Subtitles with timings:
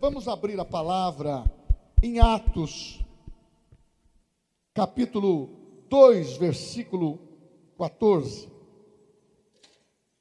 [0.00, 1.44] Vamos abrir a palavra
[2.02, 3.04] em Atos,
[4.72, 7.18] capítulo 2, versículo
[7.76, 8.50] 14.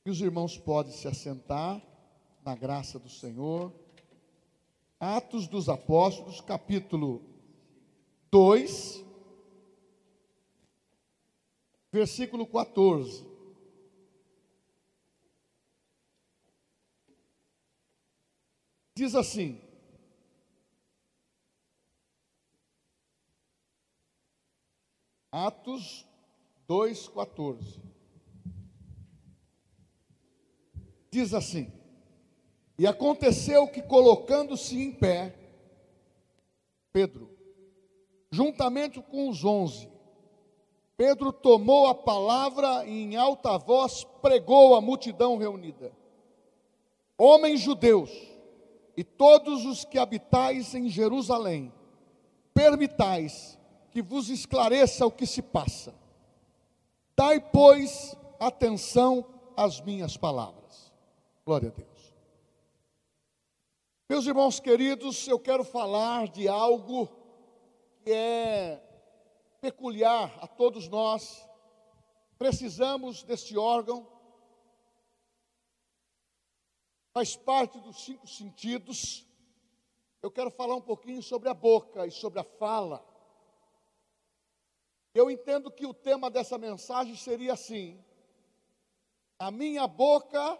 [0.05, 1.81] E os irmãos podem se assentar
[2.44, 3.73] na graça do Senhor.
[5.00, 7.21] Atos dos Apóstolos, capítulo
[8.30, 9.05] 2,
[11.89, 13.25] versículo 14.
[18.93, 19.68] Diz assim:
[25.32, 26.07] Atos
[26.68, 27.79] 2,14.
[31.11, 31.71] Diz assim:
[32.78, 35.36] E aconteceu que, colocando-se em pé,
[36.92, 37.30] Pedro,
[38.31, 39.89] juntamente com os onze,
[40.97, 45.91] Pedro tomou a palavra e em alta voz pregou à multidão reunida:
[47.17, 48.11] Homens judeus,
[48.97, 51.72] e todos os que habitais em Jerusalém,
[52.53, 53.58] permitais
[53.91, 55.93] que vos esclareça o que se passa.
[57.15, 59.25] Dai, pois, atenção
[59.57, 60.93] às minhas palavras.
[61.45, 62.13] Glória a Deus.
[64.09, 67.07] Meus irmãos queridos, eu quero falar de algo
[68.03, 68.81] que é
[69.61, 71.45] peculiar a todos nós.
[72.37, 74.07] Precisamos deste órgão.
[77.13, 79.25] Faz parte dos cinco sentidos.
[80.21, 83.05] Eu quero falar um pouquinho sobre a boca e sobre a fala.
[85.13, 88.03] Eu entendo que o tema dessa mensagem seria assim:
[89.38, 90.59] a minha boca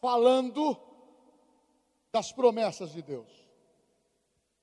[0.00, 0.76] falando
[2.10, 3.30] das promessas de Deus.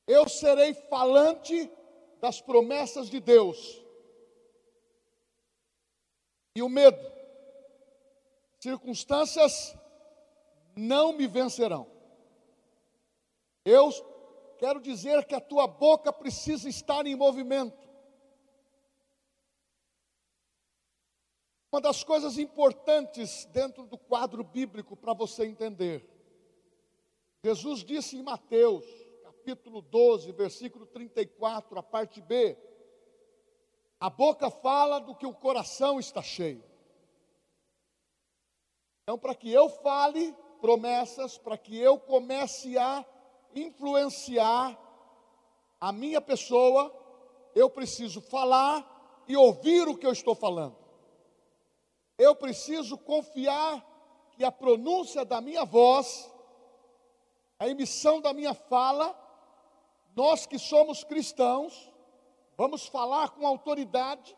[0.05, 1.71] Eu serei falante
[2.19, 3.83] das promessas de Deus.
[6.55, 6.99] E o medo,
[8.59, 9.75] circunstâncias
[10.75, 11.88] não me vencerão.
[13.63, 13.89] Eu
[14.57, 17.88] quero dizer que a tua boca precisa estar em movimento.
[21.72, 26.03] Uma das coisas importantes dentro do quadro bíblico para você entender.
[27.46, 28.84] Jesus disse em Mateus,
[29.22, 32.58] capítulo 12, versículo 34, a parte B:
[34.00, 36.63] A boca fala do que o coração está cheio.
[39.03, 43.06] Então, para que eu fale promessas, para que eu comece a
[43.53, 44.75] influenciar
[45.79, 46.91] a minha pessoa,
[47.53, 50.88] eu preciso falar e ouvir o que eu estou falando
[52.19, 53.84] eu preciso confiar
[54.31, 56.30] que a pronúncia da minha voz,
[57.57, 59.18] a emissão da minha fala,
[60.13, 61.90] nós que somos cristãos,
[62.58, 64.38] vamos falar com autoridade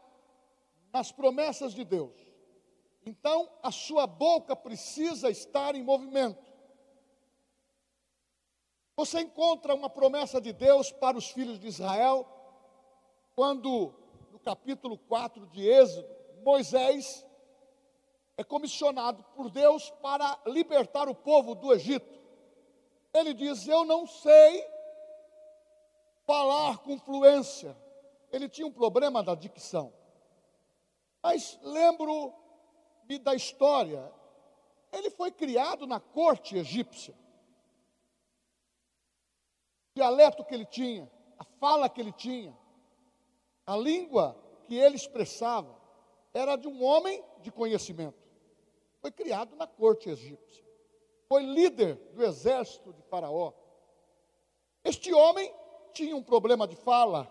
[0.93, 2.13] nas promessas de Deus.
[3.03, 6.51] Então, a sua boca precisa estar em movimento.
[8.95, 12.27] Você encontra uma promessa de Deus para os filhos de Israel,
[13.35, 13.91] quando,
[14.31, 16.07] no capítulo 4 de Êxodo,
[16.43, 17.25] Moisés
[18.41, 22.19] é comissionado por Deus para libertar o povo do Egito.
[23.13, 24.67] Ele diz: Eu não sei
[26.25, 27.77] falar com fluência.
[28.31, 29.93] Ele tinha um problema da dicção.
[31.21, 34.11] Mas lembro-me da história.
[34.91, 37.13] Ele foi criado na corte egípcia.
[39.91, 42.57] O dialeto que ele tinha, a fala que ele tinha,
[43.67, 45.79] a língua que ele expressava,
[46.33, 48.20] era de um homem de conhecimento.
[49.01, 50.63] Foi criado na corte egípcia.
[51.27, 53.51] Foi líder do exército de Faraó.
[54.83, 55.51] Este homem
[55.91, 57.29] tinha um problema de fala.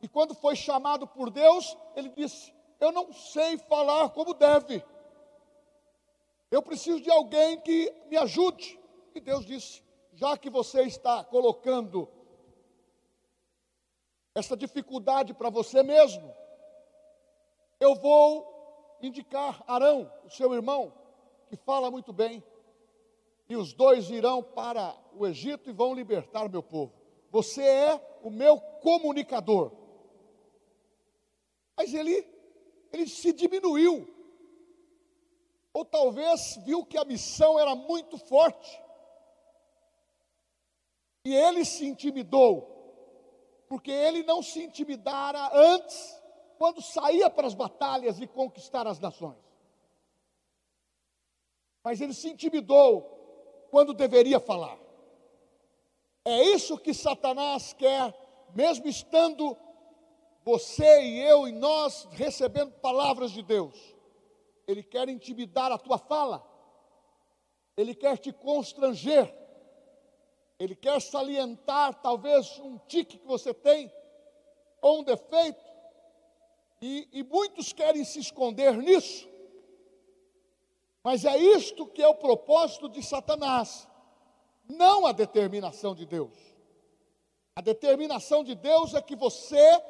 [0.00, 4.84] E quando foi chamado por Deus, ele disse: Eu não sei falar como deve.
[6.50, 8.78] Eu preciso de alguém que me ajude.
[9.14, 12.08] E Deus disse: Já que você está colocando
[14.32, 16.34] essa dificuldade para você mesmo,
[17.80, 18.53] eu vou
[19.06, 20.92] indicar Arão, o seu irmão,
[21.48, 22.42] que fala muito bem,
[23.48, 26.92] e os dois irão para o Egito e vão libertar meu povo.
[27.30, 29.72] Você é o meu comunicador.
[31.76, 32.26] Mas ele,
[32.92, 34.08] ele se diminuiu.
[35.72, 38.80] Ou talvez viu que a missão era muito forte.
[41.24, 42.70] E ele se intimidou.
[43.68, 46.23] Porque ele não se intimidara antes
[46.58, 49.42] quando saía para as batalhas e conquistar as nações.
[51.82, 54.78] Mas ele se intimidou quando deveria falar.
[56.24, 58.14] É isso que Satanás quer,
[58.54, 59.56] mesmo estando
[60.42, 63.94] você e eu e nós recebendo palavras de Deus.
[64.66, 66.42] Ele quer intimidar a tua fala.
[67.76, 69.34] Ele quer te constranger.
[70.58, 73.92] ele quer salientar talvez um tique que você tem,
[74.80, 75.73] ou um defeito,
[76.84, 79.26] e, e muitos querem se esconder nisso,
[81.02, 83.88] mas é isto que é o propósito de Satanás,
[84.68, 86.36] não a determinação de Deus.
[87.56, 89.82] A determinação de Deus é que você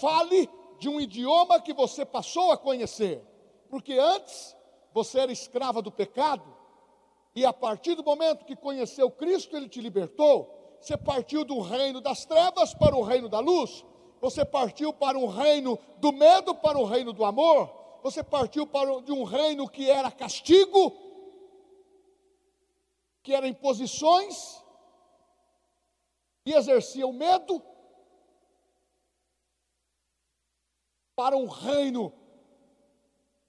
[0.00, 0.48] fale
[0.78, 3.22] de um idioma que você passou a conhecer,
[3.68, 4.56] porque antes
[4.94, 6.56] você era escrava do pecado,
[7.34, 10.78] e a partir do momento que conheceu Cristo, ele te libertou.
[10.80, 13.84] Você partiu do reino das trevas para o reino da luz.
[14.20, 18.00] Você partiu para um reino do medo para o reino do amor.
[18.02, 20.96] Você partiu para de um reino que era castigo,
[23.22, 24.62] que era imposições,
[26.44, 27.62] e exercia o medo,
[31.14, 32.12] para um reino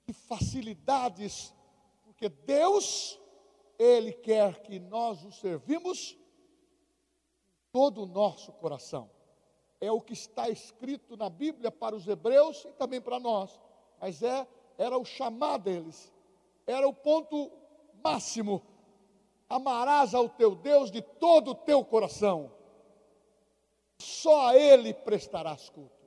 [0.06, 1.54] de facilidades,
[2.04, 3.20] porque Deus
[3.78, 6.18] ele quer que nós o servimos
[7.72, 9.10] todo o nosso coração.
[9.82, 13.60] É o que está escrito na Bíblia para os hebreus e também para nós.
[14.00, 14.48] Mas é
[14.78, 16.12] era o chamar deles.
[16.66, 17.52] Era o ponto
[18.02, 18.64] máximo.
[19.50, 22.50] Amarás ao teu Deus de todo o teu coração.
[24.00, 26.00] Só a ele prestarás culto.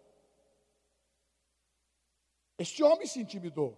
[2.59, 3.77] Este homem se intimidou.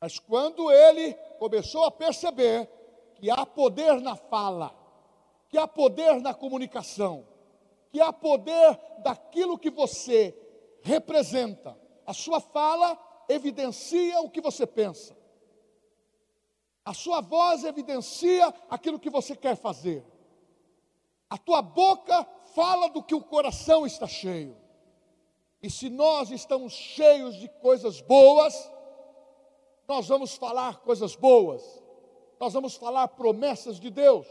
[0.00, 2.68] Mas quando ele começou a perceber
[3.16, 4.72] que há poder na fala,
[5.48, 7.26] que há poder na comunicação,
[7.96, 10.36] que há poder daquilo que você
[10.82, 11.74] representa.
[12.04, 15.16] A sua fala evidencia o que você pensa.
[16.84, 20.04] A sua voz evidencia aquilo que você quer fazer.
[21.30, 22.22] A tua boca
[22.54, 24.54] fala do que o coração está cheio.
[25.62, 28.70] E se nós estamos cheios de coisas boas,
[29.88, 31.62] nós vamos falar coisas boas,
[32.38, 34.26] nós vamos falar promessas de Deus.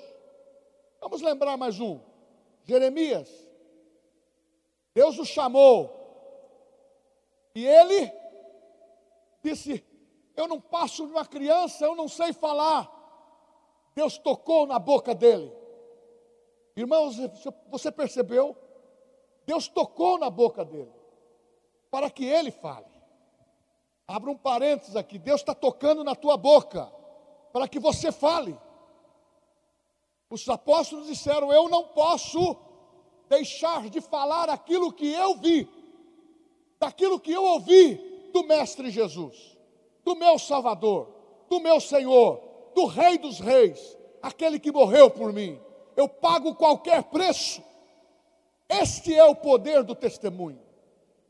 [1.02, 2.00] Vamos lembrar mais um:
[2.64, 3.45] Jeremias.
[4.96, 5.94] Deus o chamou,
[7.54, 8.12] e ele
[9.44, 9.86] disse:
[10.38, 12.90] Eu não passo de uma criança, eu não sei falar.
[13.94, 15.54] Deus tocou na boca dele.
[16.78, 17.18] Irmãos,
[17.68, 18.56] você percebeu?
[19.46, 20.92] Deus tocou na boca dele,
[21.92, 22.88] para que ele fale.
[24.08, 25.20] Abra um parênteses aqui.
[25.20, 26.90] Deus está tocando na tua boca
[27.52, 28.58] para que você fale.
[30.30, 32.56] Os apóstolos disseram: Eu não posso
[33.30, 35.68] deixar de falar aquilo que eu vi,
[36.80, 37.96] daquilo que eu ouvi
[38.32, 39.58] do Mestre Jesus,
[40.04, 41.10] do meu Salvador,
[41.50, 42.42] do meu Senhor,
[42.74, 45.60] do Rei dos Reis, aquele que morreu por mim.
[45.96, 47.64] Eu pago qualquer preço.
[48.68, 50.62] Este é o poder do testemunho,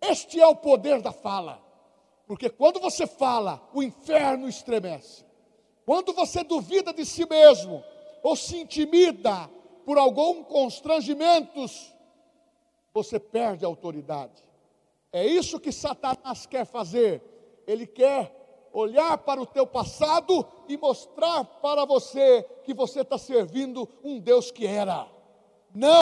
[0.01, 1.61] este é o poder da fala.
[2.25, 5.23] Porque quando você fala, o inferno estremece.
[5.85, 7.83] Quando você duvida de si mesmo,
[8.23, 9.47] ou se intimida
[9.85, 11.93] por algum constrangimentos,
[12.93, 14.43] você perde a autoridade.
[15.11, 17.21] É isso que Satanás quer fazer.
[17.67, 23.87] Ele quer olhar para o teu passado e mostrar para você que você está servindo
[24.03, 25.07] um Deus que era.
[25.73, 26.01] Não,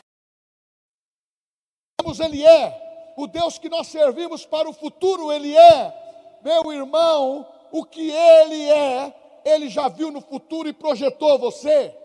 [2.19, 3.13] Ele é.
[3.15, 6.03] O Deus que nós servimos para o futuro, Ele é
[6.43, 11.95] meu irmão, o que ele é, ele já viu no futuro e projetou você.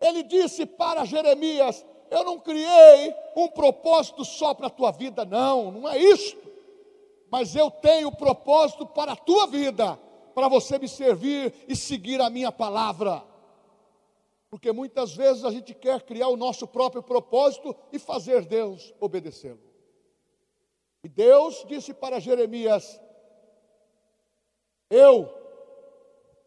[0.00, 5.70] Ele disse para Jeremias: Eu não criei um propósito só para a tua vida, não,
[5.70, 6.36] não é isso.
[7.30, 9.96] Mas eu tenho propósito para a tua vida,
[10.34, 13.22] para você me servir e seguir a minha palavra.
[14.50, 19.60] Porque muitas vezes a gente quer criar o nosso próprio propósito e fazer Deus obedecê-lo.
[21.04, 23.00] E Deus disse para Jeremias:
[24.90, 25.32] eu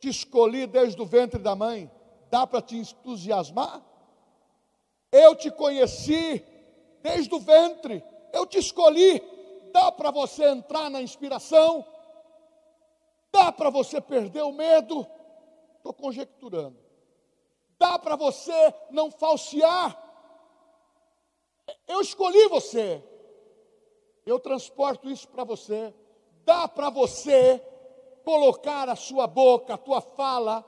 [0.01, 1.89] te escolhi desde o ventre da mãe,
[2.33, 3.79] dá para te entusiasmar?
[5.11, 6.43] Eu te conheci
[7.03, 9.21] desde o ventre, eu te escolhi,
[9.71, 11.85] dá para você entrar na inspiração?
[13.31, 15.05] Dá para você perder o medo?
[15.77, 16.75] Estou conjecturando.
[17.77, 19.95] Dá para você não falsear?
[21.87, 23.03] Eu escolhi você.
[24.25, 25.93] Eu transporto isso para você.
[26.43, 27.59] Dá para você
[28.25, 30.65] colocar a sua boca, a tua fala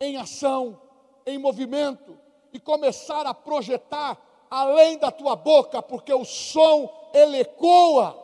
[0.00, 0.83] em ação,
[1.26, 2.18] em movimento
[2.52, 4.18] e começar a projetar
[4.50, 8.22] além da tua boca, porque o som ele ecoa.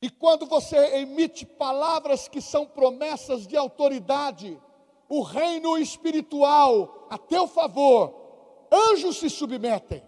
[0.00, 4.60] E quando você emite palavras que são promessas de autoridade,
[5.08, 10.02] o reino espiritual a teu favor, anjos se submetem.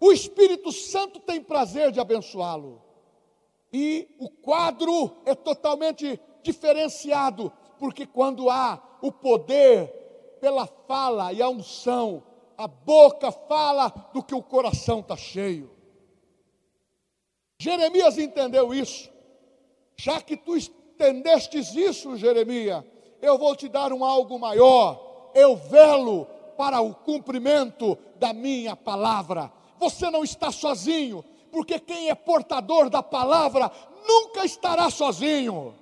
[0.00, 2.82] O Espírito Santo tem prazer de abençoá-lo.
[3.72, 7.52] E o quadro é totalmente diferenciado,
[7.82, 9.88] porque quando há o poder
[10.40, 12.22] pela fala e a unção,
[12.56, 15.68] a boca fala do que o coração está cheio.
[17.58, 19.10] Jeremias entendeu isso.
[19.96, 22.84] Já que tu entendestes isso, Jeremias,
[23.20, 25.32] eu vou te dar um algo maior.
[25.34, 29.50] Eu velo para o cumprimento da minha palavra.
[29.80, 33.72] Você não está sozinho, porque quem é portador da palavra
[34.06, 35.81] nunca estará sozinho.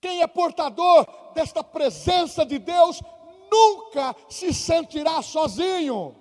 [0.00, 3.00] Quem é portador desta presença de Deus
[3.50, 6.16] nunca se sentirá sozinho.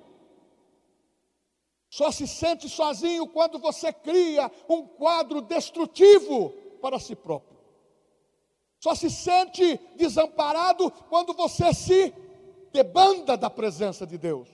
[1.90, 7.58] Só se sente sozinho quando você cria um quadro destrutivo para si próprio.
[8.80, 12.14] Só se sente desamparado quando você se
[12.72, 14.48] debanda da presença de Deus.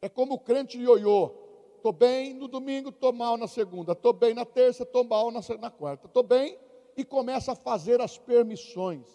[0.00, 1.30] É como o crente ioiô.
[1.76, 3.92] Estou bem no domingo, estou mal na segunda.
[3.92, 6.06] Estou bem na terça, estou mal na, quarta.
[6.06, 6.58] Estou bem
[7.00, 9.06] e começa a fazer as permissões.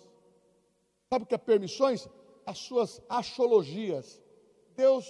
[1.09, 2.07] Sabe o que é permissões?
[2.45, 4.21] As suas achologias.
[4.75, 5.07] Deus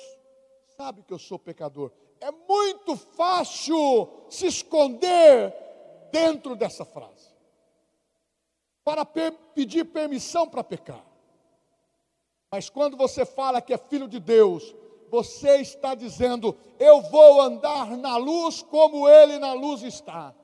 [0.78, 1.92] sabe que eu sou pecador.
[2.20, 5.54] É muito fácil se esconder
[6.12, 7.34] dentro dessa frase.
[8.84, 11.06] Para per pedir permissão para pecar.
[12.52, 14.76] Mas quando você fala que é filho de Deus,
[15.10, 20.36] você está dizendo: Eu vou andar na luz como Ele na luz está.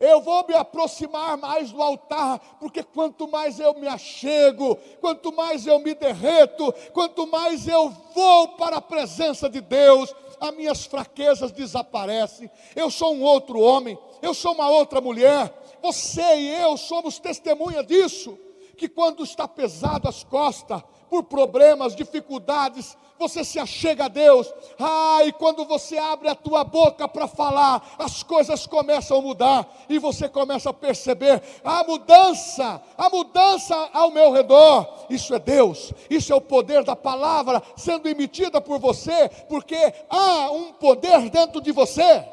[0.00, 5.66] Eu vou me aproximar mais do altar, porque quanto mais eu me achego, quanto mais
[5.66, 11.52] eu me derreto, quanto mais eu vou para a presença de Deus, as minhas fraquezas
[11.52, 12.50] desaparecem.
[12.74, 15.52] Eu sou um outro homem, eu sou uma outra mulher.
[15.82, 18.38] Você e eu somos testemunha disso.
[18.78, 24.50] Que quando está pesado as costas, por problemas, dificuldades, você se achega a Deus.
[24.78, 29.68] Ah, e quando você abre a tua boca para falar, as coisas começam a mudar
[29.88, 35.06] e você começa a perceber a mudança, a mudança ao meu redor.
[35.10, 35.92] Isso é Deus.
[36.08, 41.60] Isso é o poder da palavra sendo emitida por você, porque há um poder dentro
[41.60, 42.24] de você.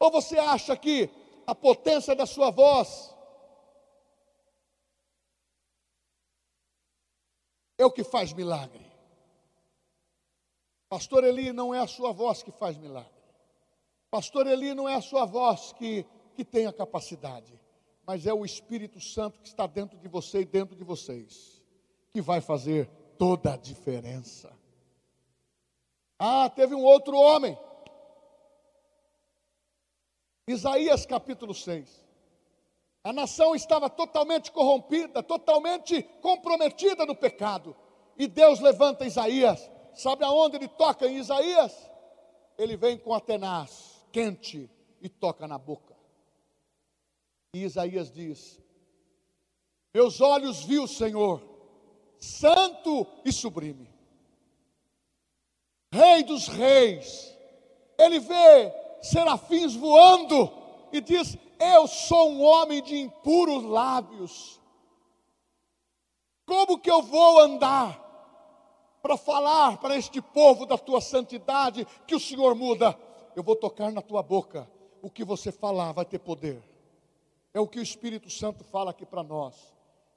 [0.00, 1.08] Ou você acha que
[1.46, 3.14] a potência da sua voz
[7.80, 8.84] é o que faz milagre.
[10.88, 13.10] Pastor Eli não é a sua voz que faz milagre.
[14.10, 17.58] Pastor Eli não é a sua voz que, que tem a capacidade,
[18.06, 21.62] mas é o Espírito Santo que está dentro de você e dentro de vocês,
[22.12, 24.52] que vai fazer toda a diferença.
[26.18, 27.58] Ah, teve um outro homem.
[30.46, 32.09] Isaías capítulo 6.
[33.02, 37.74] A nação estava totalmente corrompida, totalmente comprometida no pecado.
[38.18, 39.70] E Deus levanta Isaías.
[39.94, 41.90] Sabe aonde ele toca em Isaías?
[42.58, 45.96] Ele vem com a tenaz quente e toca na boca.
[47.54, 48.60] E Isaías diz:
[49.94, 51.42] Meus olhos viu o Senhor,
[52.18, 53.90] santo e sublime,
[55.92, 57.36] Rei dos reis.
[57.98, 60.50] Ele vê serafins voando
[60.92, 64.58] e diz: eu sou um homem de impuros lábios.
[66.46, 68.00] Como que eu vou andar
[69.02, 72.98] para falar para este povo da tua santidade que o Senhor muda?
[73.36, 74.68] Eu vou tocar na tua boca.
[75.02, 76.62] O que você falar vai ter poder.
[77.52, 79.54] É o que o Espírito Santo fala aqui para nós.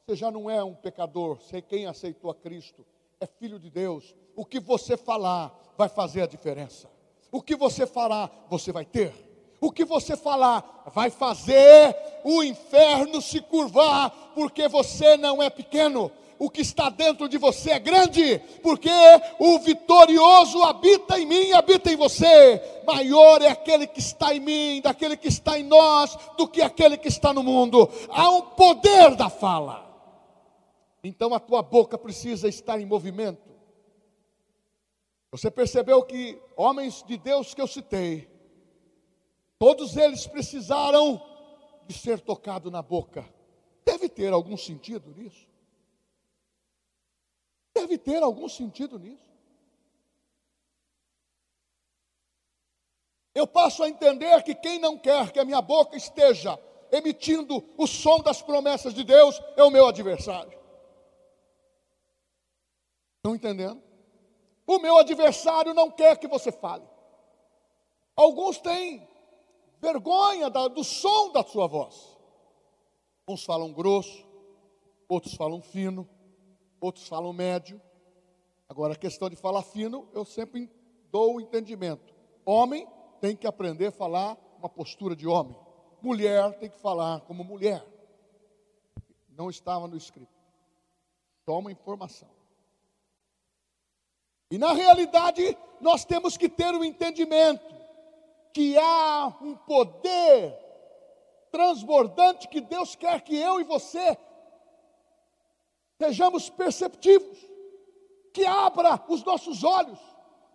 [0.05, 2.85] Você já não é um pecador, sei quem aceitou a Cristo,
[3.19, 4.15] é filho de Deus.
[4.35, 6.89] O que você falar vai fazer a diferença.
[7.31, 9.32] O que você fará, você vai ter
[9.65, 16.11] o que você falar vai fazer o inferno se curvar, porque você não é pequeno.
[16.37, 18.89] O que está dentro de você é grande, porque
[19.39, 22.61] o vitorioso habita em mim, habita em você.
[22.85, 26.97] Maior é aquele que está em mim, daquele que está em nós, do que aquele
[26.97, 27.89] que está no mundo.
[28.09, 29.89] Há um poder da fala.
[31.01, 33.53] Então a tua boca precisa estar em movimento.
[35.31, 38.32] Você percebeu que homens de Deus que eu citei,
[39.63, 41.25] Todos eles precisaram
[41.87, 43.25] de ser tocado na boca.
[43.85, 45.47] Deve ter algum sentido nisso.
[47.73, 49.31] Deve ter algum sentido nisso.
[53.33, 56.59] Eu passo a entender que quem não quer que a minha boca esteja
[56.91, 60.59] emitindo o som das promessas de Deus é o meu adversário.
[63.15, 63.81] Estão entendendo?
[64.67, 66.85] O meu adversário não quer que você fale.
[68.13, 69.12] Alguns têm
[69.83, 72.17] vergonha do som da sua voz.
[73.27, 74.25] Uns falam grosso,
[75.09, 76.07] outros falam fino,
[76.79, 77.81] outros falam médio.
[78.69, 80.71] Agora, a questão de falar fino, eu sempre
[81.11, 82.13] dou o entendimento.
[82.45, 82.87] Homem
[83.19, 85.57] tem que aprender a falar uma postura de homem.
[86.01, 87.85] Mulher tem que falar como mulher.
[89.29, 90.31] Não estava no escrito.
[91.45, 92.29] Só uma informação.
[94.49, 97.82] E na realidade, nós temos que ter o um entendimento
[98.53, 100.57] que há um poder
[101.51, 104.17] transbordante que Deus quer que eu e você
[105.97, 107.37] sejamos perceptivos,
[108.33, 109.99] que abra os nossos olhos.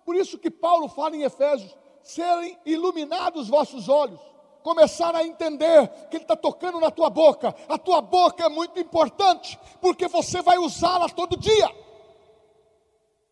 [0.04, 4.20] Por isso que Paulo fala em Efésios: serem iluminados os vossos olhos,
[4.62, 7.54] começar a entender que Ele está tocando na tua boca.
[7.68, 11.70] A tua boca é muito importante, porque você vai usá-la todo dia.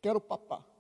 [0.01, 0.76] Quero papar.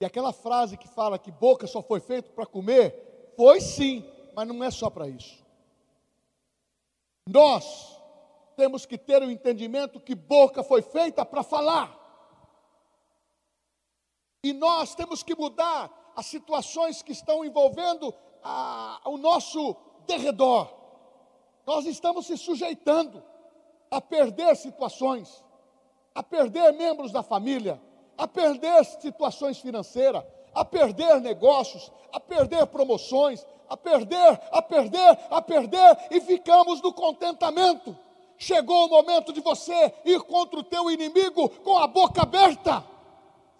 [0.00, 4.46] E aquela frase que fala que boca só foi feita para comer, foi sim, mas
[4.46, 5.44] não é só para isso.
[7.28, 7.96] Nós
[8.56, 11.96] temos que ter o um entendimento que boca foi feita para falar.
[14.44, 19.76] E nós temos que mudar as situações que estão envolvendo a, o nosso
[20.06, 20.72] derredor.
[21.66, 23.22] Nós estamos se sujeitando
[23.90, 25.44] a perder situações,
[26.14, 27.80] a perder membros da família,
[28.16, 35.42] a perder situações financeiras, a perder negócios, a perder promoções, a perder, a perder, a
[35.42, 37.96] perder e ficamos no contentamento.
[38.38, 42.84] Chegou o momento de você ir contra o teu inimigo com a boca aberta,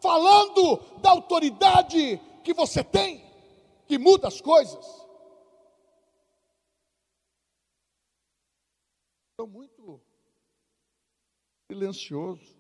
[0.01, 3.25] falando da autoridade que você tem,
[3.87, 5.07] que muda as coisas.
[9.33, 10.01] Estou muito
[11.71, 12.56] silencioso.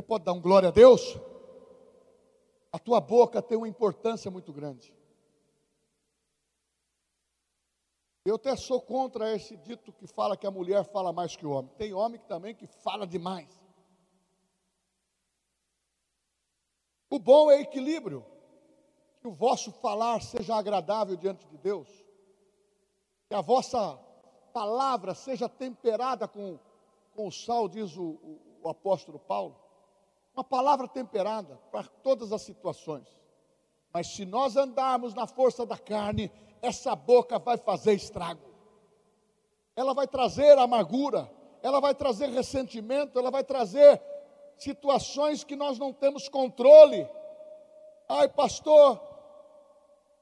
[0.00, 1.02] Você pode dar um glória a Deus?
[2.72, 4.94] A tua boca tem uma importância muito grande.
[8.24, 11.50] Eu até sou contra esse dito que fala que a mulher fala mais que o
[11.50, 11.70] homem.
[11.76, 13.46] Tem homem também que fala demais.
[17.10, 18.24] O bom é equilíbrio.
[19.20, 21.88] Que o vosso falar seja agradável diante de Deus.
[23.28, 23.98] Que a vossa
[24.54, 26.58] palavra seja temperada com,
[27.14, 29.68] com o sal, diz o, o, o apóstolo Paulo.
[30.34, 33.06] Uma palavra temperada para todas as situações.
[33.92, 36.30] Mas se nós andarmos na força da carne,
[36.62, 38.48] essa boca vai fazer estrago.
[39.74, 41.30] Ela vai trazer amargura,
[41.62, 44.00] ela vai trazer ressentimento, ela vai trazer
[44.56, 47.08] situações que nós não temos controle.
[48.08, 49.00] Ai, pastor,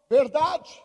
[0.08, 0.82] verdade.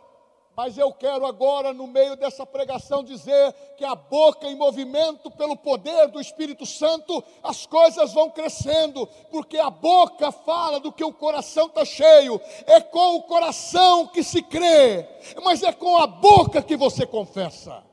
[0.56, 5.58] Mas eu quero agora, no meio dessa pregação, dizer que a boca em movimento pelo
[5.58, 11.12] poder do Espírito Santo, as coisas vão crescendo, porque a boca fala do que o
[11.12, 15.08] coração está cheio, é com o coração que se crê,
[15.44, 17.84] mas é com a boca que você confessa.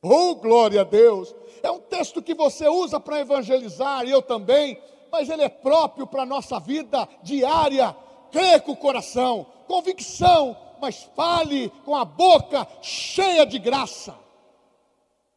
[0.00, 1.34] Oh, glória a Deus!
[1.64, 6.06] É um texto que você usa para evangelizar, e eu também, mas ele é próprio
[6.06, 7.96] para a nossa vida diária.
[8.30, 14.16] Crê com o coração, convicção, mas fale com a boca cheia de graça.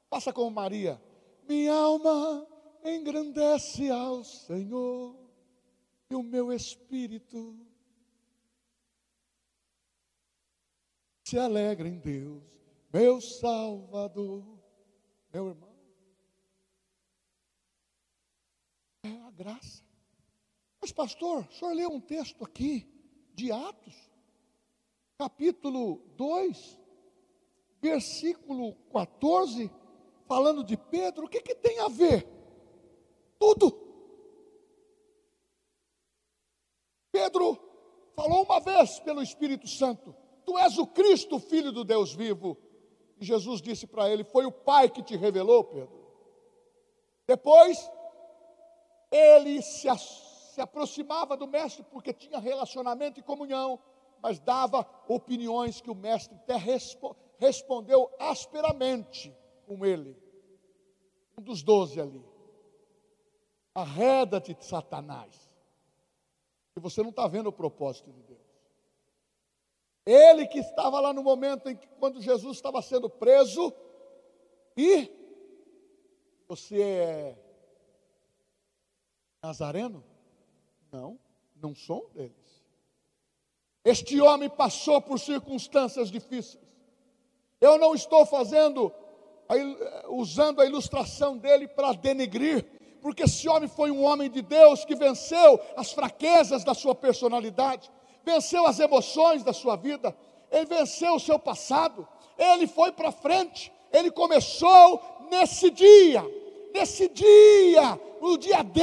[0.07, 1.01] Faça como Maria.
[1.47, 2.47] Minha alma
[2.85, 5.17] engrandece ao Senhor
[6.11, 7.65] e o meu espírito
[11.23, 12.43] se alegra em Deus,
[12.93, 14.45] meu Salvador.
[15.33, 15.75] Meu irmão,
[19.03, 19.83] é a graça.
[20.79, 22.87] Mas, pastor, o senhor leu um texto aqui
[23.33, 24.08] de Atos
[25.19, 26.79] capítulo 2,
[27.81, 29.69] versículo 14,
[30.25, 32.25] falando de Pedro, o que, que tem a ver?
[33.37, 33.77] Tudo.
[37.11, 37.59] Pedro
[38.15, 42.57] falou uma vez pelo Espírito Santo: Tu és o Cristo, filho do Deus vivo.
[43.19, 45.99] E Jesus disse para ele: Foi o Pai que te revelou, Pedro.
[47.27, 47.77] Depois,
[49.11, 49.89] ele se,
[50.53, 53.79] se aproximava do Mestre porque tinha relacionamento e comunhão
[54.21, 60.17] mas dava opiniões que o mestre até respo respondeu asperamente com ele.
[61.37, 62.23] Um dos doze ali.
[63.73, 65.49] Arreda-te de Satanás.
[66.75, 68.39] E você não está vendo o propósito de Deus.
[70.05, 73.71] Ele que estava lá no momento em que, quando Jesus estava sendo preso,
[74.75, 75.11] e
[76.47, 77.37] você é
[79.43, 80.03] nazareno?
[80.91, 81.19] Não,
[81.55, 82.48] não sou um deles.
[83.83, 86.63] Este homem passou por circunstâncias difíceis.
[87.61, 88.91] Eu não estou fazendo,
[90.09, 92.65] usando a ilustração dele para denegrir,
[93.01, 97.89] porque esse homem foi um homem de Deus que venceu as fraquezas da sua personalidade,
[98.23, 100.15] venceu as emoções da sua vida,
[100.51, 106.23] ele venceu o seu passado, ele foi para frente, ele começou nesse dia,
[106.73, 108.81] nesse dia, no dia D,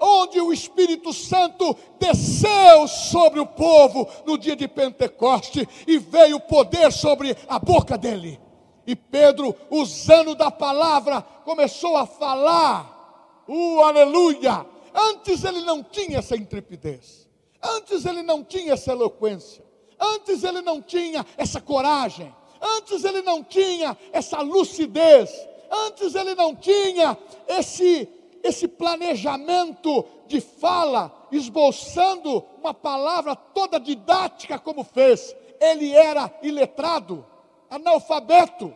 [0.00, 6.92] onde o Espírito Santo desceu sobre o povo no dia de Pentecoste e veio poder
[6.92, 8.40] sobre a boca dele.
[8.86, 13.44] E Pedro, usando da palavra, começou a falar.
[13.46, 14.64] Uh, aleluia!
[14.94, 17.28] Antes ele não tinha essa intrepidez.
[17.62, 19.64] Antes ele não tinha essa eloquência.
[20.00, 22.34] Antes ele não tinha essa coragem.
[22.60, 25.30] Antes ele não tinha essa lucidez.
[25.70, 28.08] Antes ele não tinha esse
[28.42, 35.34] esse planejamento de fala, esboçando uma palavra toda didática como fez.
[35.60, 37.24] Ele era iletrado,
[37.70, 38.72] analfabeto.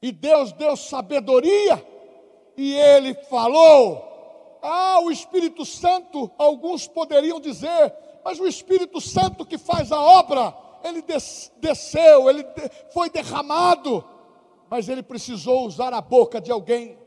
[0.00, 1.84] E Deus deu sabedoria
[2.56, 4.06] e ele falou.
[4.60, 10.52] Ah, o Espírito Santo, alguns poderiam dizer, mas o Espírito Santo que faz a obra,
[10.82, 11.02] ele
[11.58, 12.44] desceu, ele
[12.92, 14.04] foi derramado,
[14.70, 16.98] mas ele precisou usar a boca de alguém.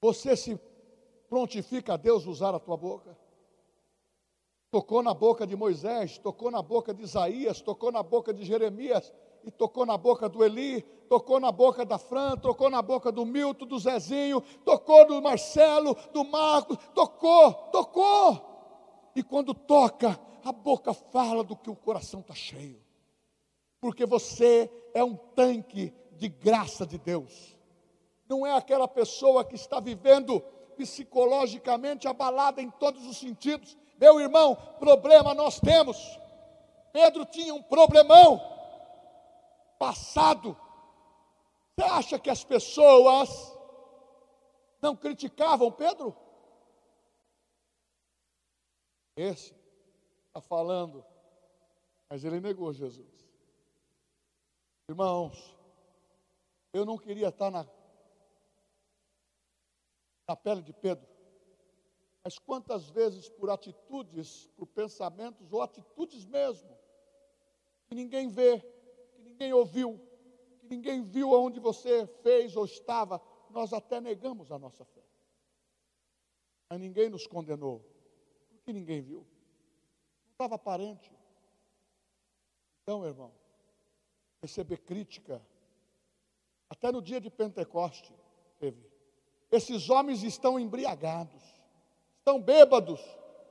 [0.00, 0.60] Você se
[1.28, 3.16] prontifica a Deus usar a tua boca?
[4.70, 9.12] Tocou na boca de Moisés, tocou na boca de Isaías, tocou na boca de Jeremias,
[9.44, 13.24] e tocou na boca do Eli, tocou na boca da Fran, tocou na boca do
[13.24, 19.12] Milton, do Zezinho, tocou do Marcelo, do Marcos, tocou, tocou.
[19.14, 22.83] E quando toca, a boca fala do que o coração está cheio,
[23.84, 27.54] porque você é um tanque de graça de Deus
[28.28, 30.40] não é aquela pessoa que está vivendo
[30.76, 33.76] psicologicamente abalada em todos os sentidos.
[33.98, 35.96] Meu irmão, problema nós temos.
[36.92, 38.40] Pedro tinha um problemão
[39.78, 40.56] passado.
[41.76, 43.56] Você acha que as pessoas
[44.80, 46.16] não criticavam Pedro?
[49.16, 49.54] Esse
[50.28, 51.04] está falando,
[52.08, 53.13] mas ele negou Jesus.
[54.88, 55.56] Irmãos,
[56.72, 57.66] eu não queria estar na
[60.26, 61.06] na pele de Pedro.
[62.22, 66.76] Mas quantas vezes por atitudes, por pensamentos ou atitudes mesmo,
[67.86, 70.00] que ninguém vê, que ninguém ouviu,
[70.60, 73.20] que ninguém viu aonde você fez ou estava,
[73.50, 75.02] nós até negamos a nossa fé.
[76.70, 77.84] Mas ninguém nos condenou,
[78.48, 79.26] porque ninguém viu.
[80.24, 81.12] Não estava aparente.
[82.82, 83.32] Então, irmão,
[84.44, 85.40] receber crítica,
[86.68, 88.12] até no dia de Pentecoste
[88.58, 88.86] teve.
[89.50, 91.42] Esses homens estão embriagados,
[92.18, 93.00] estão bêbados,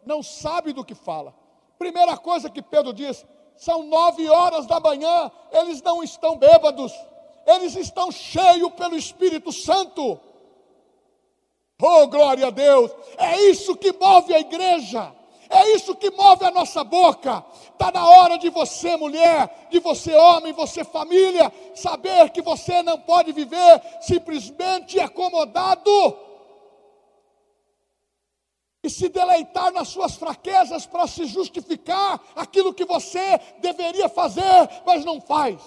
[0.05, 1.33] não sabem do que fala.
[1.79, 3.25] Primeira coisa que Pedro diz:
[3.55, 6.93] são nove horas da manhã, eles não estão bêbados,
[7.45, 10.19] eles estão cheios pelo Espírito Santo.
[11.81, 12.91] Oh, glória a Deus!
[13.17, 15.13] É isso que move a igreja.
[15.53, 17.45] É isso que move a nossa boca.
[17.71, 22.99] Está na hora de você, mulher, de você, homem, você, família, saber que você não
[22.99, 25.91] pode viver simplesmente acomodado
[28.83, 35.05] e se deleitar nas suas fraquezas para se justificar aquilo que você deveria fazer, mas
[35.05, 35.61] não faz.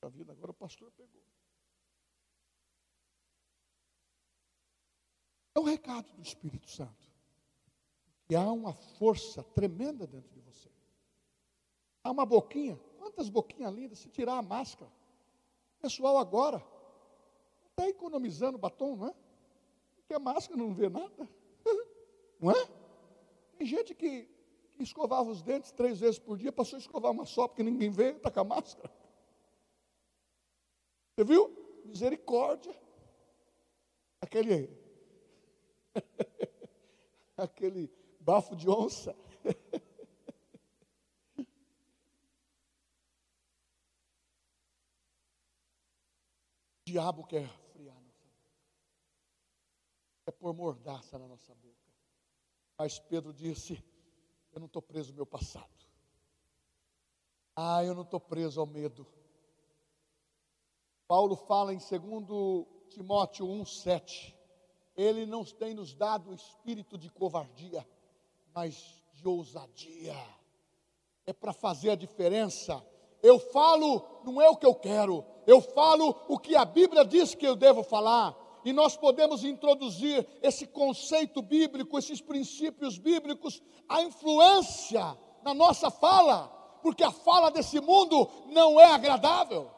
[0.00, 0.90] A vida agora o pastor
[5.56, 7.10] É o recado do Espírito Santo.
[8.28, 10.68] E há uma força tremenda dentro de você.
[12.04, 14.92] Há uma boquinha, quantas boquinhas lindas, se tirar a máscara.
[15.80, 16.62] Pessoal agora,
[17.70, 19.14] está economizando batom, não é?
[19.96, 21.28] Porque a máscara não vê nada.
[22.38, 22.68] Não é?
[23.56, 24.28] Tem gente que,
[24.74, 27.90] que escovava os dentes três vezes por dia, passou a escovar uma só, porque ninguém
[27.90, 28.92] vê, está com a máscara.
[31.14, 31.50] Você viu?
[31.86, 32.78] Misericórdia.
[34.20, 34.85] Aquele
[37.36, 39.14] Aquele bafo de onça.
[39.44, 39.54] o
[46.84, 48.50] diabo quer friar nossa boca.
[50.24, 51.76] Quer pôr mordaça na nossa boca.
[52.78, 53.82] Mas Pedro disse:
[54.52, 55.74] Eu não estou preso ao meu passado.
[57.54, 59.06] Ah, eu não estou preso ao medo.
[61.08, 64.35] Paulo fala em 2 Timóteo 1,7
[64.96, 67.86] ele não tem nos dado o espírito de covardia,
[68.54, 70.16] mas de ousadia.
[71.26, 72.82] É para fazer a diferença.
[73.22, 77.34] Eu falo, não é o que eu quero, eu falo o que a Bíblia diz
[77.34, 78.34] que eu devo falar.
[78.64, 86.48] E nós podemos introduzir esse conceito bíblico, esses princípios bíblicos, a influência na nossa fala,
[86.82, 89.70] porque a fala desse mundo não é agradável.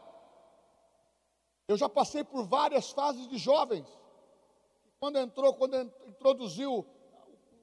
[1.66, 3.86] Eu já passei por várias fases de jovens
[4.98, 6.86] quando entrou, quando introduziu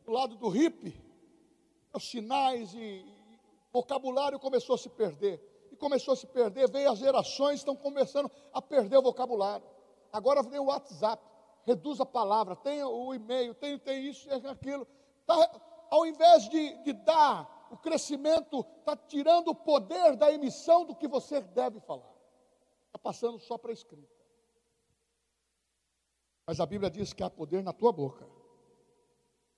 [0.06, 0.95] o lado do hippie,
[1.93, 3.39] os sinais e, e
[3.71, 5.41] o vocabulário começou a se perder.
[5.71, 9.65] E começou a se perder, veio as gerações, estão começando a perder o vocabulário.
[10.12, 11.21] Agora vem o WhatsApp,
[11.63, 14.88] reduz a palavra, tem o e-mail, tem, tem isso, tem aquilo.
[15.26, 20.95] Tá, ao invés de, de dar o crescimento está tirando o poder da emissão do
[20.95, 22.13] que você deve falar.
[22.88, 24.14] Está passando só para a escrita.
[26.45, 28.27] Mas a Bíblia diz que há poder na tua boca.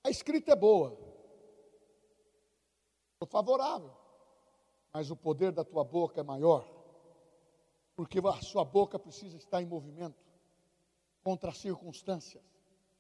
[0.03, 0.97] A escrita é boa.
[3.13, 3.91] Estou favorável.
[4.93, 6.65] Mas o poder da tua boca é maior.
[7.95, 10.23] Porque a sua boca precisa estar em movimento
[11.23, 12.43] contra as circunstâncias.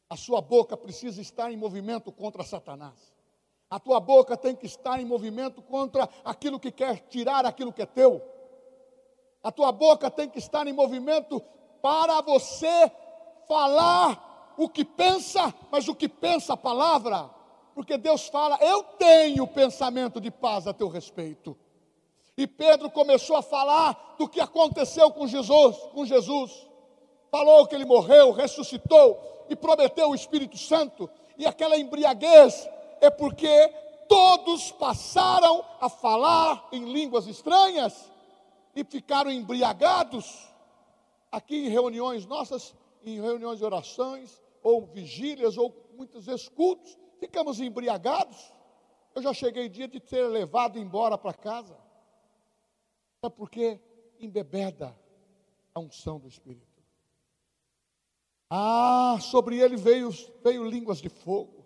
[0.09, 3.13] A sua boca precisa estar em movimento contra Satanás.
[3.69, 7.81] A tua boca tem que estar em movimento contra aquilo que quer tirar aquilo que
[7.81, 8.21] é teu.
[9.43, 11.41] A tua boca tem que estar em movimento
[11.81, 12.91] para você
[13.47, 17.29] falar o que pensa, mas o que pensa a palavra.
[17.73, 21.57] Porque Deus fala: Eu tenho pensamento de paz a teu respeito.
[22.37, 26.67] E Pedro começou a falar do que aconteceu com Jesus, com Jesus.
[27.31, 31.09] Falou que ele morreu, ressuscitou e prometeu o Espírito Santo.
[31.37, 32.67] E aquela embriaguez
[33.01, 33.67] é porque
[34.07, 38.11] todos passaram a falar em línguas estranhas
[38.75, 40.47] e ficaram embriagados.
[41.31, 47.59] Aqui em reuniões nossas, em reuniões de orações, ou vigílias, ou muitas vezes cultos, ficamos
[47.59, 48.51] embriagados.
[49.15, 51.77] Eu já cheguei dia de ter levado embora para casa.
[53.21, 53.79] Sabe por quê?
[54.19, 54.95] Embebeda
[55.73, 56.67] a unção do Espírito.
[58.49, 60.09] Ah, sobre ele veio,
[60.43, 61.65] veio línguas de fogo.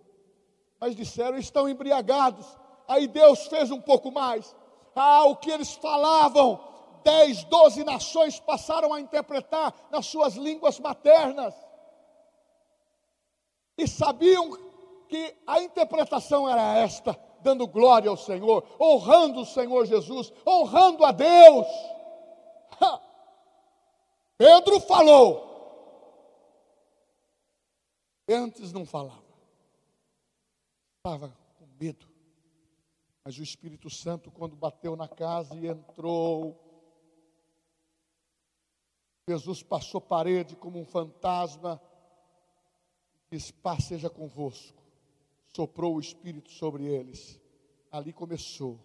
[0.79, 2.45] Mas disseram, estão embriagados.
[2.87, 4.55] Aí Deus fez um pouco mais.
[4.95, 6.59] Ah, o que eles falavam,
[7.03, 11.53] dez, doze nações passaram a interpretar nas suas línguas maternas.
[13.77, 14.51] E sabiam
[15.07, 21.11] que a interpretação era esta, dando glória ao Senhor, honrando o Senhor Jesus, honrando a
[21.11, 21.67] Deus.
[24.37, 25.51] Pedro falou,
[28.27, 29.21] antes não falava,
[30.97, 32.07] estava com medo.
[33.23, 36.59] Mas o Espírito Santo, quando bateu na casa e entrou,
[39.31, 41.81] Jesus passou parede como um fantasma,
[43.31, 44.81] disse: Paz seja convosco.
[45.55, 47.39] Soprou o Espírito sobre eles.
[47.91, 48.79] Ali começou.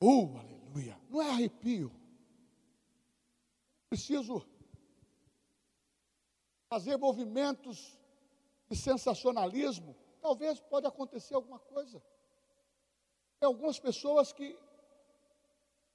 [0.00, 0.98] Oh, aleluia!
[1.08, 1.90] Não é arrepio.
[3.88, 4.46] Preciso
[6.68, 7.98] fazer movimentos
[8.68, 12.02] de sensacionalismo, talvez pode acontecer alguma coisa.
[13.40, 14.58] Tem algumas pessoas que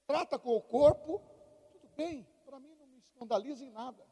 [0.06, 1.22] trata com o corpo,
[1.70, 4.04] tudo bem, para mim não me escandaliza em nada.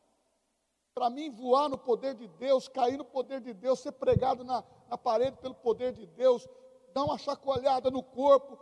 [0.95, 4.65] Para mim, voar no poder de Deus, cair no poder de Deus, ser pregado na,
[4.89, 6.47] na parede pelo poder de Deus,
[6.93, 8.59] dar uma chacoalhada no corpo,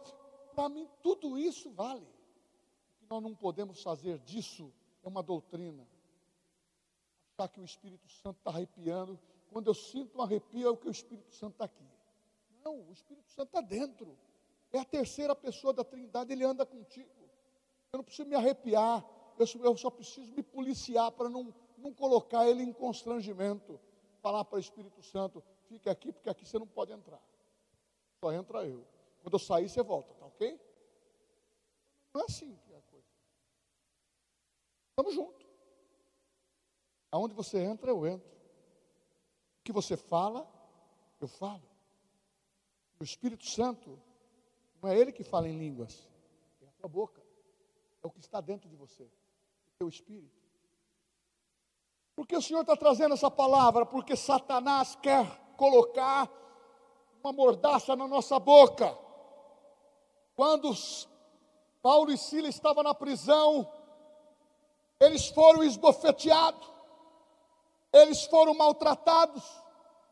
[0.54, 2.04] para mim tudo isso vale.
[2.04, 5.86] O que nós não podemos fazer disso é uma doutrina.
[7.36, 9.18] Achar que o Espírito Santo está arrepiando
[9.50, 11.84] quando eu sinto um arrepio, é o que o Espírito Santo está aqui.
[12.64, 14.16] Não, o Espírito Santo está dentro.
[14.72, 17.10] É a terceira pessoa da Trindade, ele anda contigo.
[17.92, 19.04] Eu não preciso me arrepiar,
[19.42, 23.80] eu só, eu só preciso me policiar para não, não colocar ele em constrangimento.
[24.20, 27.20] Falar para o Espírito Santo, fique aqui, porque aqui você não pode entrar.
[28.22, 28.86] Só entra eu.
[29.22, 30.60] Quando eu sair, você volta, tá ok?
[32.12, 33.06] Não é assim que é a coisa.
[34.90, 35.46] Estamos juntos.
[37.10, 38.30] Aonde você entra, eu entro
[39.64, 40.46] que você fala,
[41.20, 41.62] eu falo.
[42.98, 43.98] O Espírito Santo
[44.82, 46.08] não é ele que fala em línguas,
[46.60, 47.22] é a tua boca,
[48.02, 49.19] é o que está dentro de você, o
[49.80, 50.38] teu espírito.
[52.14, 53.84] Por que o Senhor está trazendo essa palavra?
[53.84, 56.30] Porque Satanás quer colocar
[57.24, 58.96] uma mordaça na nossa boca.
[60.36, 60.70] Quando
[61.82, 63.66] Paulo e Silas estavam na prisão,
[65.00, 66.70] eles foram esbofeteados
[67.92, 69.42] eles foram maltratados,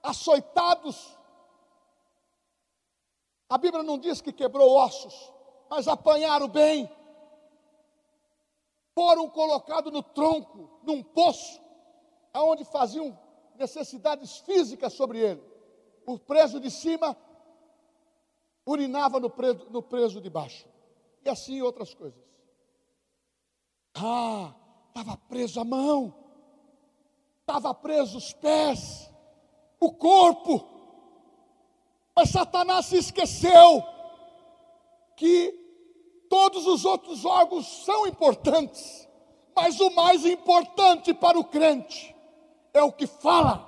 [0.02, 1.16] açoitados.
[3.48, 5.32] A Bíblia não diz que quebrou ossos,
[5.70, 6.90] mas apanharam bem.
[8.98, 11.60] Foram colocados no tronco, num poço,
[12.32, 13.16] aonde faziam
[13.54, 15.42] necessidades físicas sobre ele.
[16.04, 17.16] O preso de cima
[18.66, 20.66] urinava no preso, no preso de baixo.
[21.24, 22.20] E assim outras coisas.
[23.94, 24.52] Ah,
[24.88, 26.12] estava preso a mão
[27.48, 29.10] estava preso os pés,
[29.80, 30.68] o corpo.
[32.14, 33.82] Mas Satanás se esqueceu
[35.16, 35.67] que
[36.28, 39.08] todos os outros órgãos são importantes,
[39.54, 42.14] mas o mais importante para o crente
[42.72, 43.66] é o que fala.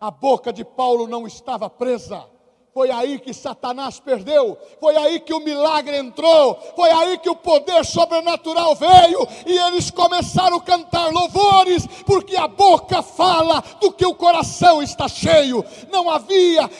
[0.00, 2.24] A boca de Paulo não estava presa,
[2.72, 7.34] foi aí que Satanás perdeu, foi aí que o milagre entrou, foi aí que o
[7.34, 14.06] poder sobrenatural veio e eles começaram a cantar louvores, porque a boca fala do que
[14.06, 15.64] o coração está cheio.
[15.90, 16.70] Não havia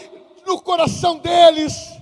[0.47, 1.98] no coração deles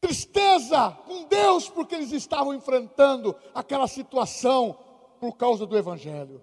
[0.00, 4.76] tristeza com Deus, porque eles estavam enfrentando aquela situação
[5.20, 6.42] por causa do Evangelho.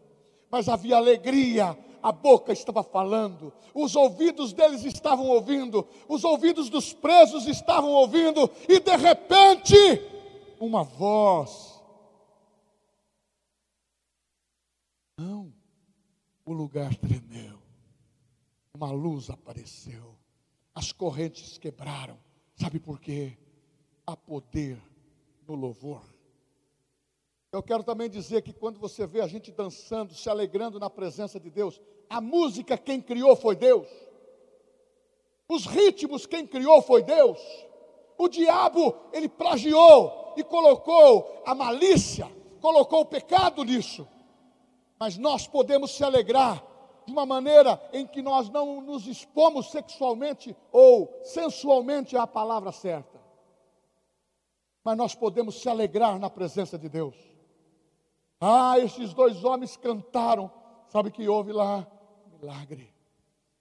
[0.49, 6.93] Mas havia alegria, a boca estava falando, os ouvidos deles estavam ouvindo, os ouvidos dos
[6.93, 9.75] presos estavam ouvindo, e de repente,
[10.59, 11.81] uma voz.
[15.17, 15.51] Não,
[16.45, 17.59] o lugar tremeu,
[18.73, 20.15] uma luz apareceu,
[20.73, 22.17] as correntes quebraram.
[22.55, 23.37] Sabe por quê?
[24.07, 24.81] Há poder
[25.45, 26.01] no louvor.
[27.51, 31.37] Eu quero também dizer que quando você vê a gente dançando, se alegrando na presença
[31.37, 33.85] de Deus, a música quem criou foi Deus.
[35.49, 37.37] Os ritmos quem criou foi Deus.
[38.17, 44.07] O diabo, ele plagiou e colocou a malícia, colocou o pecado nisso.
[44.97, 46.63] Mas nós podemos se alegrar
[47.05, 53.16] de uma maneira em que nós não nos expomos sexualmente ou sensualmente à palavra certa.
[54.87, 57.13] Mas nós podemos se alegrar na presença de Deus.
[58.39, 60.49] Ah, esses dois homens cantaram.
[60.87, 61.85] Sabe que houve lá?
[62.39, 62.95] Milagre.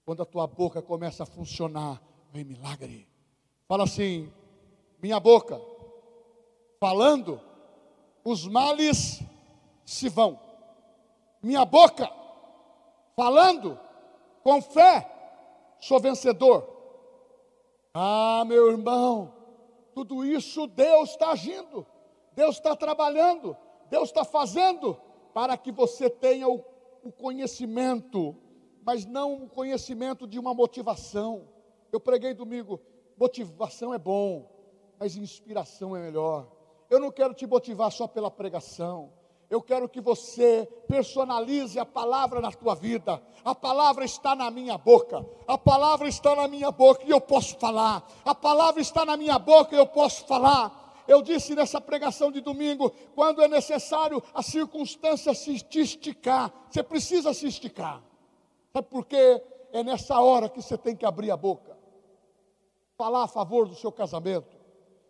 [0.04, 3.08] Quando a tua boca começa a funcionar, vem milagre.
[3.66, 4.32] Fala assim:
[5.02, 5.60] minha boca,
[6.78, 7.40] falando,
[8.24, 9.20] os males
[9.84, 10.38] se vão.
[11.42, 12.08] Minha boca,
[13.16, 13.76] falando,
[14.44, 15.10] com fé,
[15.80, 16.64] sou vencedor.
[17.92, 19.36] Ah, meu irmão,
[19.96, 21.87] tudo isso Deus está agindo,
[22.35, 23.56] Deus está trabalhando.
[23.88, 24.94] Deus está fazendo
[25.32, 26.62] para que você tenha o,
[27.02, 28.37] o conhecimento,
[28.85, 31.48] mas não o conhecimento de uma motivação.
[31.90, 32.78] Eu preguei domingo,
[33.16, 34.46] motivação é bom,
[34.98, 36.46] mas inspiração é melhor.
[36.90, 39.11] Eu não quero te motivar só pela pregação.
[39.48, 43.22] Eu quero que você personalize a palavra na tua vida.
[43.44, 45.24] A palavra está na minha boca.
[45.46, 48.04] A palavra está na minha boca e eu posso falar.
[48.24, 51.04] A palavra está na minha boca e eu posso falar.
[51.06, 57.32] Eu disse nessa pregação de domingo, quando é necessário a circunstância se esticar, você precisa
[57.32, 58.02] se esticar.
[58.72, 59.40] Sabe por quê?
[59.72, 61.76] É nessa hora que você tem que abrir a boca.
[62.96, 64.56] Falar a favor do seu casamento,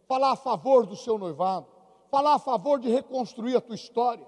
[0.06, 1.68] falar a favor do seu noivado,
[2.10, 4.26] falar a favor de reconstruir a tua história.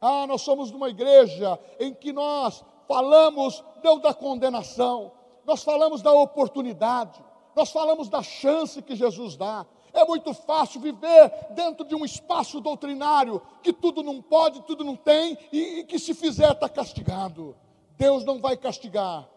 [0.00, 5.12] Ah, nós somos numa igreja em que nós falamos não da condenação,
[5.44, 7.22] nós falamos da oportunidade,
[7.54, 12.60] nós falamos da chance que Jesus dá, é muito fácil viver dentro de um espaço
[12.60, 17.54] doutrinário que tudo não pode, tudo não tem e, e que se fizer está castigado.
[17.96, 19.28] Deus não vai castigar.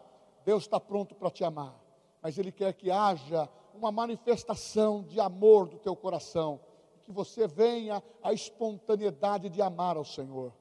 [0.44, 1.74] Deus está pronto para te amar,
[2.22, 6.60] mas Ele quer que haja uma manifestação de amor do teu coração,
[7.06, 10.52] que você venha a espontaneidade de amar ao Senhor.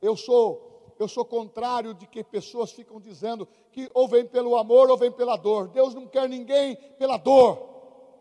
[0.00, 4.90] Eu sou eu sou contrário de que pessoas ficam dizendo que ou vem pelo amor
[4.90, 5.68] ou vem pela dor.
[5.68, 7.70] Deus não quer ninguém pela dor.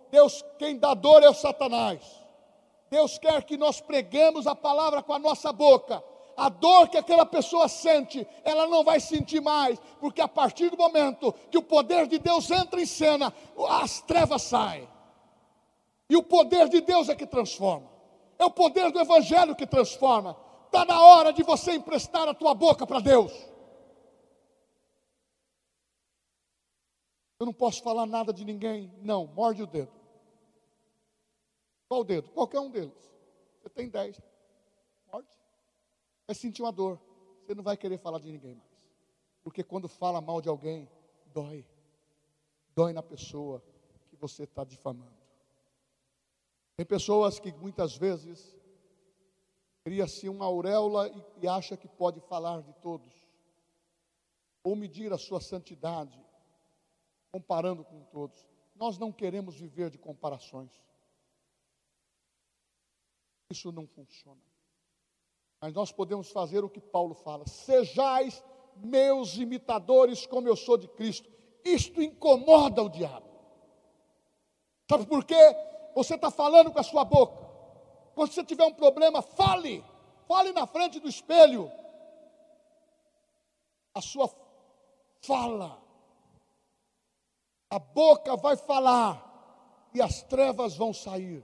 [0.09, 2.01] Deus, quem dá dor é o Satanás.
[2.89, 6.03] Deus quer que nós preguemos a palavra com a nossa boca.
[6.35, 10.77] A dor que aquela pessoa sente, ela não vai sentir mais, porque a partir do
[10.77, 13.33] momento que o poder de Deus entra em cena,
[13.69, 14.87] as trevas saem.
[16.11, 17.89] E o poder de Deus é que transforma.
[18.37, 20.37] É o poder do Evangelho que transforma.
[20.65, 23.31] Está na hora de você emprestar a tua boca para Deus.
[27.39, 28.93] Eu não posso falar nada de ninguém.
[28.97, 29.93] Não, morde o dedo.
[31.87, 32.29] Qual dedo?
[32.31, 33.09] Qualquer um deles.
[33.61, 34.21] Você tem dez.
[35.09, 35.39] Morte.
[36.27, 36.99] Vai sentir uma dor.
[37.39, 38.69] Você não vai querer falar de ninguém mais.
[39.45, 40.89] Porque quando fala mal de alguém,
[41.27, 41.65] dói.
[42.75, 43.63] Dói na pessoa
[44.09, 45.20] que você está difamando.
[46.81, 48.57] Tem pessoas que muitas vezes
[49.83, 53.13] cria-se uma auréola e, e acha que pode falar de todos.
[54.63, 56.19] Ou medir a sua santidade,
[57.31, 58.43] comparando com todos.
[58.73, 60.71] Nós não queremos viver de comparações.
[63.51, 64.41] Isso não funciona.
[65.61, 68.43] Mas nós podemos fazer o que Paulo fala: sejais
[68.77, 71.29] meus imitadores, como eu sou de Cristo.
[71.63, 73.29] Isto incomoda o diabo.
[74.89, 75.69] Sabe por quê?
[75.95, 77.51] Você está falando com a sua boca.
[78.15, 79.83] Quando você tiver um problema, fale.
[80.27, 81.71] Fale na frente do espelho.
[83.93, 84.29] A sua
[85.21, 85.77] fala.
[87.69, 91.43] A boca vai falar e as trevas vão sair.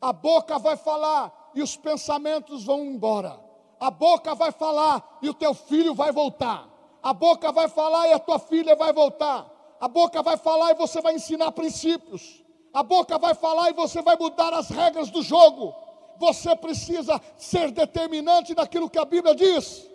[0.00, 3.38] A boca vai falar e os pensamentos vão embora.
[3.80, 6.68] A boca vai falar e o teu filho vai voltar.
[7.02, 9.48] A boca vai falar e a tua filha vai voltar.
[9.80, 12.42] A boca vai falar e você vai ensinar princípios.
[12.72, 15.74] A boca vai falar e você vai mudar as regras do jogo.
[16.18, 19.88] Você precisa ser determinante naquilo que a Bíblia diz.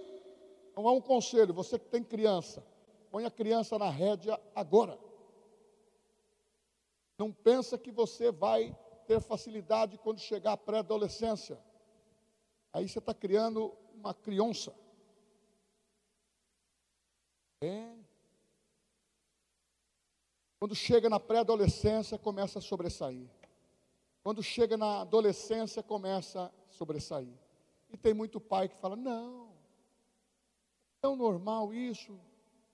[0.71, 2.65] Então há um conselho, você que tem criança,
[3.11, 4.97] põe a criança na rédea agora.
[7.17, 8.75] Não pensa que você vai
[9.07, 11.59] ter facilidade quando chegar à pré-adolescência.
[12.71, 14.73] Aí você está criando uma criança.
[17.61, 17.93] É.
[20.63, 23.29] Quando chega na pré-adolescência, começa a sobressair.
[24.23, 27.37] Quando chega na adolescência, começa a sobressair.
[27.91, 32.17] E tem muito pai que fala: não, é tão normal isso.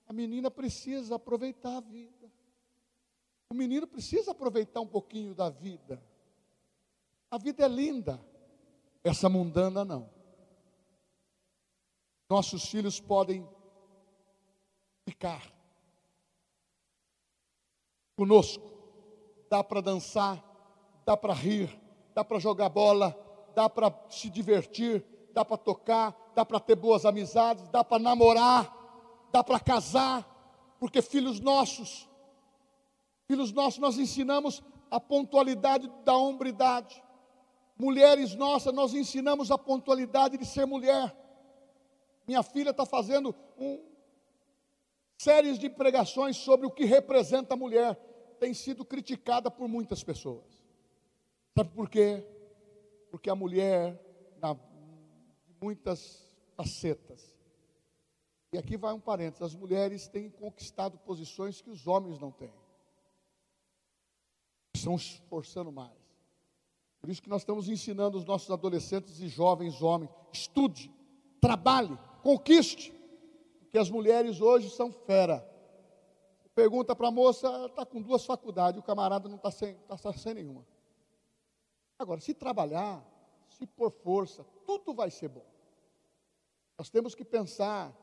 [0.06, 2.30] A menina precisa aproveitar a vida.
[3.50, 6.00] O menino precisa aproveitar um pouquinho da vida.
[7.28, 8.24] A vida é linda,
[9.02, 10.08] essa mundana não.
[12.28, 13.44] Nossos filhos podem
[15.04, 15.58] ficar
[18.20, 18.62] conosco.
[19.48, 20.44] Dá para dançar,
[21.06, 21.80] dá para rir,
[22.14, 23.18] dá para jogar bola,
[23.54, 25.02] dá para se divertir,
[25.32, 28.70] dá para tocar, dá para ter boas amizades, dá para namorar,
[29.32, 30.22] dá para casar,
[30.78, 32.06] porque filhos nossos,
[33.26, 37.02] filhos nossos, nós ensinamos a pontualidade da hombridade.
[37.78, 41.16] Mulheres nossas, nós ensinamos a pontualidade de ser mulher.
[42.28, 43.82] Minha filha está fazendo um,
[45.16, 48.09] séries de pregações sobre o que representa a mulher.
[48.40, 50.46] Tem sido criticada por muitas pessoas.
[51.56, 52.26] Sabe por quê?
[53.10, 54.00] Porque a mulher,
[54.40, 54.56] na
[55.60, 56.26] muitas
[56.56, 57.36] facetas.
[58.50, 62.54] E aqui vai um parênteses: as mulheres têm conquistado posições que os homens não têm.
[64.74, 66.00] Estão esforçando mais.
[66.98, 70.90] Por isso que nós estamos ensinando os nossos adolescentes e jovens homens: estude,
[71.42, 72.90] trabalhe, conquiste.
[73.60, 75.46] Porque as mulheres hoje são fera.
[76.60, 80.34] Pergunta para a moça, está com duas faculdades, o camarada não está sem, tá sem
[80.34, 80.62] nenhuma.
[81.98, 83.02] Agora, se trabalhar,
[83.48, 85.46] se pôr força, tudo vai ser bom.
[86.76, 87.96] Nós temos que pensar,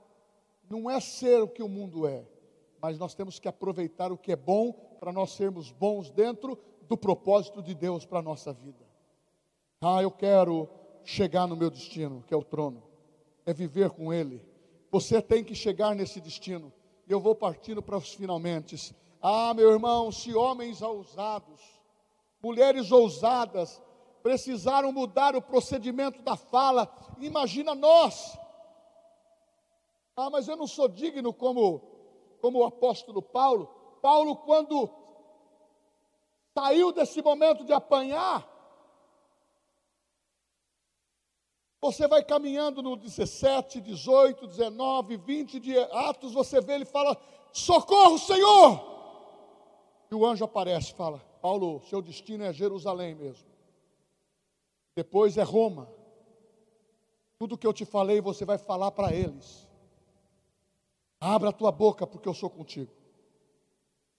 [0.68, 2.26] não é ser o que o mundo é,
[2.82, 6.98] mas nós temos que aproveitar o que é bom para nós sermos bons dentro do
[6.98, 8.88] propósito de Deus para a nossa vida.
[9.80, 10.68] Ah, eu quero
[11.04, 12.82] chegar no meu destino, que é o trono,
[13.46, 14.44] é viver com Ele.
[14.90, 16.74] Você tem que chegar nesse destino.
[17.08, 18.96] E eu vou partindo para os finalmente.
[19.22, 21.62] Ah, meu irmão, se homens ousados,
[22.44, 23.82] mulheres ousadas,
[24.22, 26.92] precisaram mudar o procedimento da fala.
[27.20, 28.38] Imagina nós.
[30.18, 31.82] Ah, mas eu não sou digno como,
[32.42, 33.68] como o apóstolo Paulo.
[34.02, 34.90] Paulo, quando
[36.54, 38.57] saiu desse momento de apanhar,
[41.82, 47.16] você vai caminhando no 17, 18, 19, 20 de Atos, você vê ele fala:
[47.52, 48.98] Socorro, Senhor!
[50.10, 53.58] E o anjo aparece e fala: Paulo, seu destino é Jerusalém mesmo
[54.98, 55.88] depois é Roma.
[57.38, 59.68] Tudo que eu te falei, você vai falar para eles.
[61.20, 62.92] Abra a tua boca, porque eu sou contigo.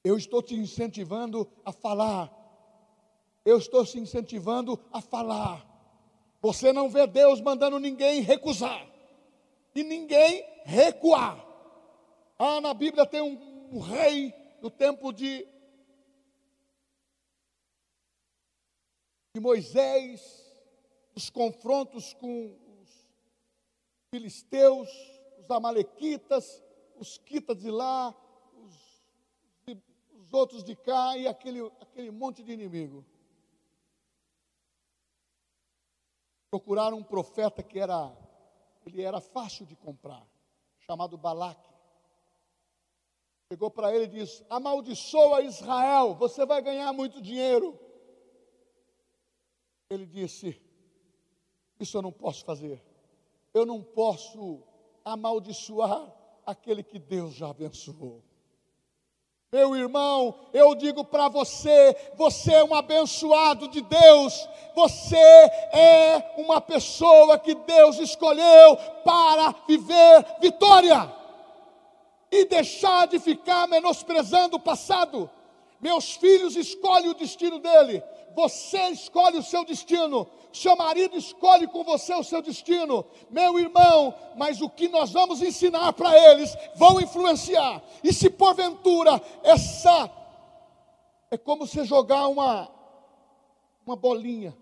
[0.04, 2.32] Eu estou te incentivando a falar.
[3.44, 5.67] Eu estou te incentivando a falar.
[6.40, 8.88] Você não vê Deus mandando ninguém recusar
[9.74, 11.44] e ninguém recuar.
[12.38, 14.32] Ah, na Bíblia tem um, um rei
[14.62, 15.46] no tempo de,
[19.34, 20.48] de Moisés,
[21.14, 23.08] os confrontos com os
[24.14, 24.88] filisteus,
[25.40, 26.62] os amalequitas,
[26.96, 28.14] os quitas de lá,
[28.54, 29.74] os,
[30.12, 33.04] os outros de cá e aquele, aquele monte de inimigo.
[36.50, 38.16] Procuraram um profeta que era,
[38.86, 40.26] ele era fácil de comprar,
[40.80, 41.68] chamado Balaque.
[43.52, 47.78] Chegou para ele e disse: Amaldiçoa Israel, você vai ganhar muito dinheiro.
[49.90, 50.60] Ele disse:
[51.78, 52.82] isso eu não posso fazer.
[53.54, 54.62] Eu não posso
[55.04, 56.12] amaldiçoar
[56.44, 58.22] aquele que Deus já abençoou.
[59.50, 66.60] Meu irmão, eu digo para você: você é um abençoado de Deus, você é uma
[66.60, 71.10] pessoa que Deus escolheu para viver vitória
[72.30, 75.30] e deixar de ficar menosprezando o passado.
[75.80, 78.02] Meus filhos escolhem o destino dele,
[78.34, 84.14] você escolhe o seu destino, seu marido escolhe com você o seu destino, meu irmão,
[84.36, 87.82] mas o que nós vamos ensinar para eles vão influenciar.
[88.02, 90.10] E se porventura essa
[91.30, 92.68] é como você jogar uma
[93.88, 94.54] uma bolinha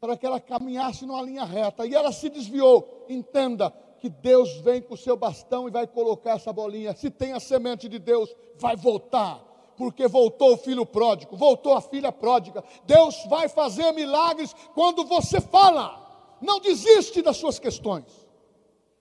[0.00, 1.86] para que ela caminhasse numa linha reta.
[1.86, 3.70] E ela se desviou, entenda
[4.00, 6.96] que Deus vem com o seu bastão e vai colocar essa bolinha.
[6.96, 9.49] Se tem a semente de Deus, vai voltar
[9.80, 12.62] porque voltou o filho pródigo, voltou a filha pródiga.
[12.84, 16.36] Deus vai fazer milagres quando você fala.
[16.38, 18.04] Não desiste das suas questões.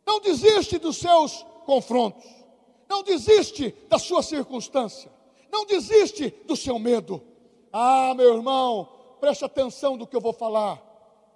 [0.05, 2.23] Não desiste dos seus confrontos.
[2.87, 5.11] Não desiste da sua circunstância.
[5.51, 7.21] Não desiste do seu medo.
[7.73, 8.87] Ah, meu irmão,
[9.19, 10.81] preste atenção do que eu vou falar.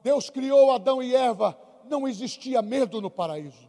[0.01, 3.67] Deus criou Adão e Eva, não existia medo no paraíso.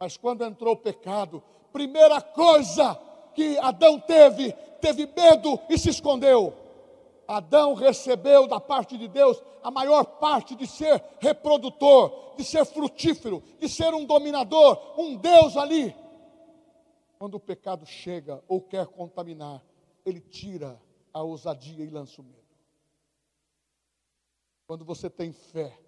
[0.00, 1.42] Mas quando entrou o pecado,
[1.74, 2.98] primeira coisa
[3.34, 6.54] que Adão teve, teve medo e se escondeu.
[7.26, 13.42] Adão recebeu da parte de Deus a maior parte de ser reprodutor, de ser frutífero,
[13.58, 15.94] de ser um dominador, um Deus ali.
[17.18, 19.64] Quando o pecado chega ou quer contaminar,
[20.04, 20.80] ele tira
[21.12, 22.44] a ousadia e lança o medo.
[24.66, 25.78] Quando você tem fé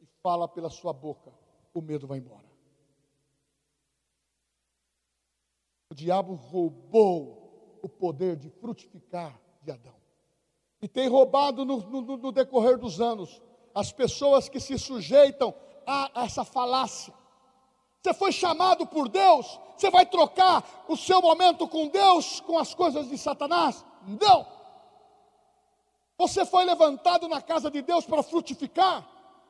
[0.00, 1.32] e fala pela sua boca,
[1.74, 2.49] o medo vai embora.
[5.90, 9.94] O diabo roubou o poder de frutificar de Adão.
[10.80, 13.42] E tem roubado no, no, no decorrer dos anos
[13.74, 15.52] as pessoas que se sujeitam
[15.86, 17.12] a essa falácia.
[18.02, 22.72] Você foi chamado por Deus, você vai trocar o seu momento com Deus com as
[22.72, 23.84] coisas de Satanás?
[24.06, 24.46] Não.
[26.16, 29.06] Você foi levantado na casa de Deus para frutificar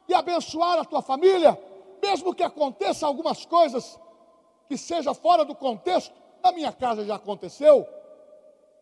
[0.09, 1.61] e abençoar a tua família,
[2.03, 4.01] mesmo que aconteça algumas coisas
[4.69, 7.87] que seja fora do contexto, na minha casa já aconteceu.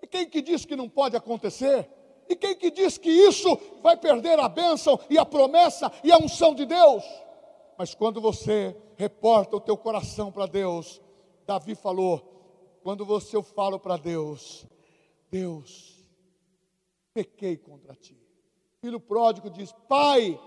[0.02, 1.88] E quem que diz que não pode acontecer?
[2.28, 6.18] E quem que diz que isso vai perder a bênção e a promessa e a
[6.18, 7.04] unção de Deus?
[7.76, 11.00] Mas quando você reporta o teu coração para Deus,
[11.46, 14.66] Davi falou: quando você eu falo para Deus,
[15.30, 16.04] Deus,
[17.14, 18.18] pequei contra ti.
[18.80, 20.38] Filho pródigo diz: Pai,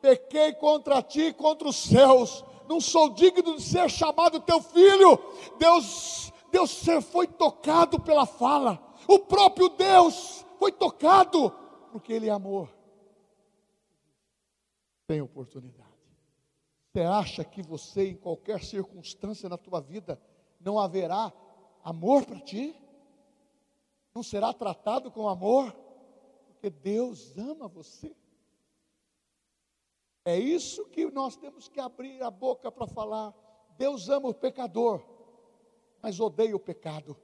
[0.00, 5.18] pequei contra ti, contra os céus, não sou digno de ser chamado teu filho.
[5.58, 8.78] Deus, Deus foi tocado pela fala.
[9.08, 11.50] O próprio Deus foi tocado,
[11.90, 12.68] porque Ele é amor.
[15.06, 15.90] Tem oportunidade.
[16.92, 20.20] Você acha que você, em qualquer circunstância na tua vida,
[20.60, 21.32] não haverá
[21.82, 22.76] amor para ti?
[24.14, 25.74] Não será tratado com amor?
[26.48, 28.14] Porque Deus ama você.
[30.22, 33.34] É isso que nós temos que abrir a boca para falar.
[33.78, 35.02] Deus ama o pecador,
[36.02, 37.16] mas odeia o pecado.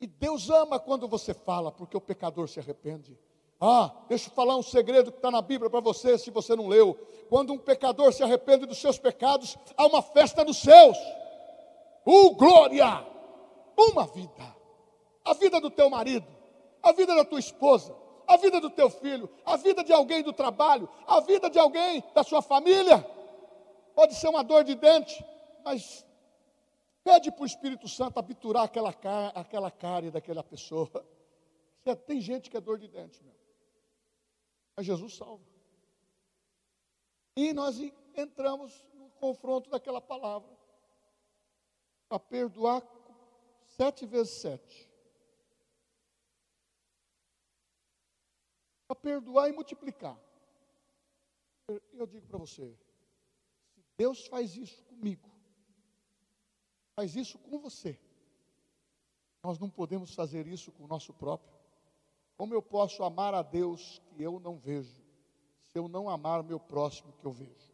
[0.00, 3.18] E Deus ama quando você fala, porque o pecador se arrepende.
[3.60, 6.66] Ah, deixa eu falar um segredo que está na Bíblia para você, se você não
[6.66, 6.94] leu.
[7.28, 10.96] Quando um pecador se arrepende dos seus pecados, há uma festa nos céus.
[12.06, 13.06] Uh, glória!
[13.76, 14.56] Uma vida.
[15.24, 16.26] A vida do teu marido,
[16.82, 17.94] a vida da tua esposa,
[18.26, 22.02] a vida do teu filho, a vida de alguém do trabalho, a vida de alguém
[22.14, 23.06] da sua família.
[23.94, 25.22] Pode ser uma dor de dente,
[25.62, 26.04] mas
[27.02, 28.90] Pede para o Espírito Santo abiturar aquela,
[29.34, 30.90] aquela cárie daquela pessoa.
[32.06, 33.34] Tem gente que é dor de dente, meu.
[34.76, 35.44] Mas Jesus salva.
[37.34, 37.78] E nós
[38.14, 40.50] entramos no confronto daquela palavra.
[42.08, 42.82] Para perdoar
[43.64, 44.90] sete vezes sete.
[48.86, 50.18] Para perdoar e multiplicar.
[51.92, 52.76] Eu digo para você,
[53.72, 55.30] se Deus faz isso comigo,
[57.00, 57.98] faz isso com você.
[59.42, 61.50] Nós não podemos fazer isso com o nosso próprio.
[62.36, 65.02] Como eu posso amar a Deus que eu não vejo,
[65.64, 67.72] se eu não amar o meu próximo que eu vejo?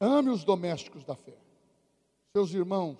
[0.00, 1.36] Ame os domésticos da fé,
[2.32, 2.98] seus irmãos,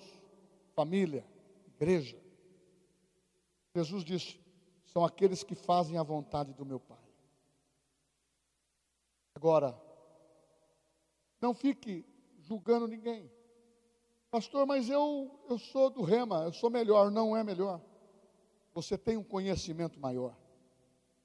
[0.74, 1.24] família,
[1.66, 2.20] igreja.
[3.74, 4.38] Jesus disse:
[4.84, 6.98] são aqueles que fazem a vontade do meu Pai.
[9.34, 9.80] Agora,
[11.40, 12.04] não fique
[12.40, 13.37] julgando ninguém.
[14.30, 17.10] Pastor, mas eu, eu sou do rema, eu sou melhor.
[17.10, 17.80] Não é melhor.
[18.74, 20.36] Você tem um conhecimento maior.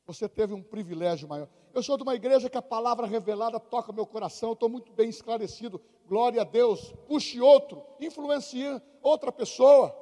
[0.06, 1.50] Você teve um privilégio maior.
[1.74, 4.54] Eu sou de uma igreja que a palavra revelada toca meu coração.
[4.54, 5.82] Estou muito bem esclarecido.
[6.08, 6.94] Glória a Deus.
[7.08, 9.96] Puxe outro, influencie outra pessoa.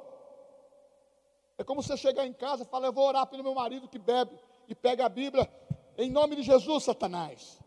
[1.58, 3.98] É como você chegar em casa e falar: Eu vou orar pelo meu marido que
[3.98, 4.38] bebe.
[4.68, 5.50] E pega a Bíblia,
[5.98, 7.60] em nome de Jesus, Satanás.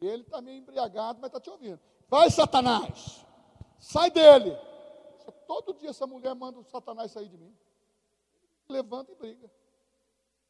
[0.00, 1.80] E ele está meio embriagado, mas está te ouvindo.
[2.08, 3.26] Vai, Satanás.
[3.80, 4.56] Sai dele.
[5.46, 7.56] Todo dia essa mulher manda o Satanás sair de mim.
[8.68, 9.48] Levanta e briga.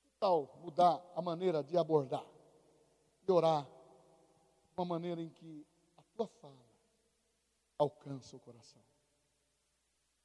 [0.03, 2.27] Que tal mudar a maneira de abordar?
[3.23, 3.67] De orar.
[4.77, 5.67] Uma maneira em que
[5.97, 6.67] a tua fala
[7.79, 8.83] alcança o coração.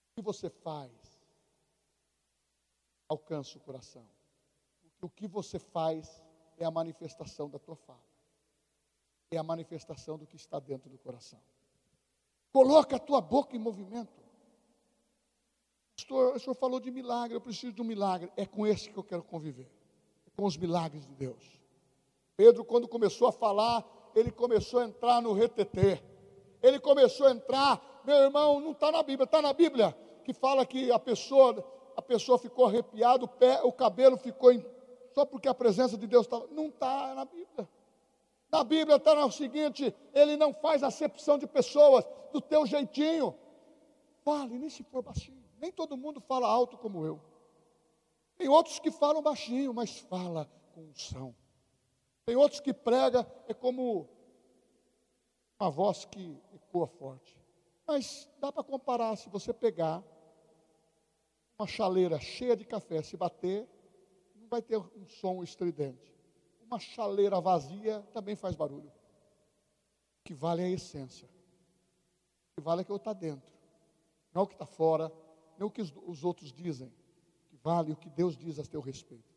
[0.10, 0.91] O que você faz
[3.08, 4.06] alcança o coração.
[4.99, 6.24] O que você faz
[6.58, 8.03] é a manifestação da tua fala.
[9.30, 11.41] É a manifestação do que está dentro do coração.
[12.56, 14.24] Coloca a tua boca em movimento.
[15.97, 18.32] Pastor, o senhor falou de milagre, eu preciso de um milagre.
[18.38, 19.70] É com esse que eu quero conviver.
[20.26, 21.60] É com os milagres de Deus.
[22.38, 23.84] Pedro, quando começou a falar,
[24.16, 26.01] ele começou a entrar no retetê.
[26.64, 29.93] Ele começou a entrar, meu irmão, não está na Bíblia, está na Bíblia,
[30.24, 31.62] que fala que a pessoa,
[31.97, 34.53] a pessoa ficou arrepiada, o, pé, o cabelo ficou
[35.14, 36.41] só porque a presença de Deus está.
[36.51, 37.68] Não está na Bíblia.
[38.56, 43.38] Na Bíblia está o seguinte: Ele não faz acepção de pessoas do teu jeitinho.
[44.24, 45.43] Fale, nem se for baixinho.
[45.60, 47.22] Nem todo mundo fala alto como eu.
[48.38, 51.36] Tem outros que falam baixinho, mas fala com unção.
[52.26, 54.08] Tem outros que prega é como
[55.60, 57.38] uma voz que ecoa forte.
[57.86, 60.01] Mas dá para comparar se você pegar
[61.60, 63.68] uma chaleira cheia de café, se bater,
[64.34, 66.14] não vai ter um som estridente.
[66.66, 68.89] Uma chaleira vazia também faz barulho.
[68.89, 71.28] O que vale é a essência.
[71.28, 73.51] O que vale é que está dentro.
[74.34, 75.11] Não é o que está fora,
[75.57, 76.88] não é o que os outros dizem.
[76.88, 79.34] O que vale é o que Deus diz a teu respeito.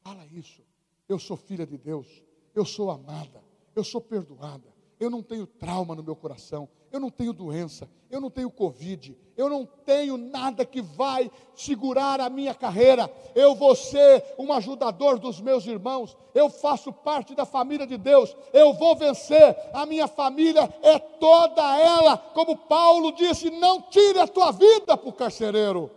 [0.00, 0.62] Fala isso.
[1.08, 2.22] Eu sou filha de Deus.
[2.54, 3.42] Eu sou amada.
[3.74, 8.20] Eu sou perdoada eu não tenho trauma no meu coração, eu não tenho doença, eu
[8.20, 13.10] não tenho Covid, eu não tenho nada que vai segurar a minha carreira.
[13.34, 18.36] Eu vou ser um ajudador dos meus irmãos, eu faço parte da família de Deus,
[18.52, 19.56] eu vou vencer.
[19.72, 25.08] A minha família é toda ela, como Paulo disse: não tire a tua vida para
[25.08, 25.90] o carcereiro.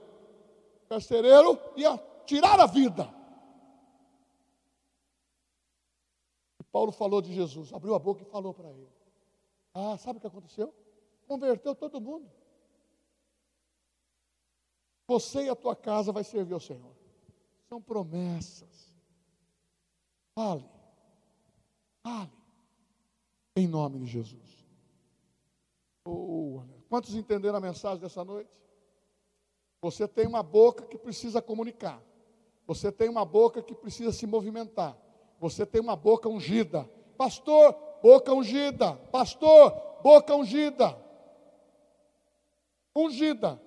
[0.86, 3.10] O carcereiro ia tirar a vida.
[6.72, 9.03] Paulo falou de Jesus, abriu a boca e falou para ele.
[9.74, 10.74] Ah, sabe o que aconteceu?
[11.28, 12.30] Converteu todo mundo.
[15.08, 16.96] Você e a tua casa vai servir ao Senhor.
[17.68, 18.96] São promessas.
[20.36, 20.66] Fale.
[22.02, 22.32] Fale.
[23.56, 24.66] Em nome de Jesus.
[26.06, 28.50] Oh, quantos entenderam a mensagem dessa noite?
[29.82, 32.02] Você tem uma boca que precisa comunicar.
[32.66, 34.98] Você tem uma boca que precisa se movimentar.
[35.40, 36.90] Você tem uma boca ungida.
[37.18, 39.00] Pastor, boca ungida.
[39.10, 39.74] Pastor,
[40.04, 40.98] boca ungida.
[42.94, 43.60] Ungida.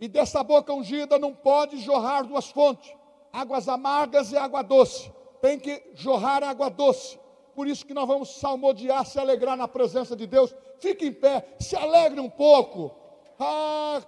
[0.00, 2.92] E dessa boca ungida não pode jorrar duas fontes:
[3.32, 5.10] águas amargas e água doce.
[5.40, 7.18] Tem que jorrar água doce.
[7.54, 10.52] Por isso que nós vamos salmodiar, se alegrar na presença de Deus.
[10.80, 12.90] Fique em pé, se alegre um pouco.
[13.38, 14.02] Ah,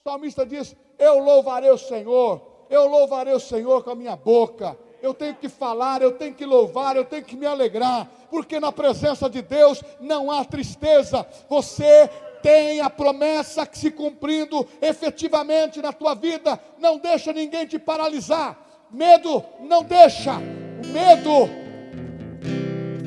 [0.00, 4.78] o salmista diz: Eu louvarei o Senhor, eu louvarei o Senhor com a minha boca
[5.02, 8.72] eu tenho que falar, eu tenho que louvar, eu tenho que me alegrar, porque na
[8.72, 11.26] presença de Deus não há tristeza.
[11.48, 12.10] Você
[12.42, 18.56] tem a promessa que se cumprindo efetivamente na tua vida, não deixa ninguém te paralisar.
[18.90, 20.38] Medo não deixa.
[20.86, 21.48] Medo,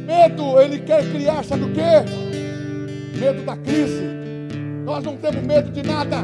[0.06, 3.18] medo, ele quer criar, sabe o que?
[3.20, 4.04] Medo da crise.
[4.84, 6.18] Nós não temos medo de nada.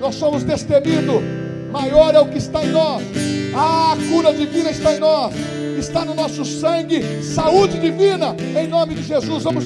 [0.00, 1.41] Nós somos destemidos.
[1.72, 3.02] Maior é o que está em nós.
[3.54, 5.34] A cura divina está em nós,
[5.78, 9.44] está no nosso sangue, saúde divina, em nome de Jesus.
[9.44, 9.60] Vamos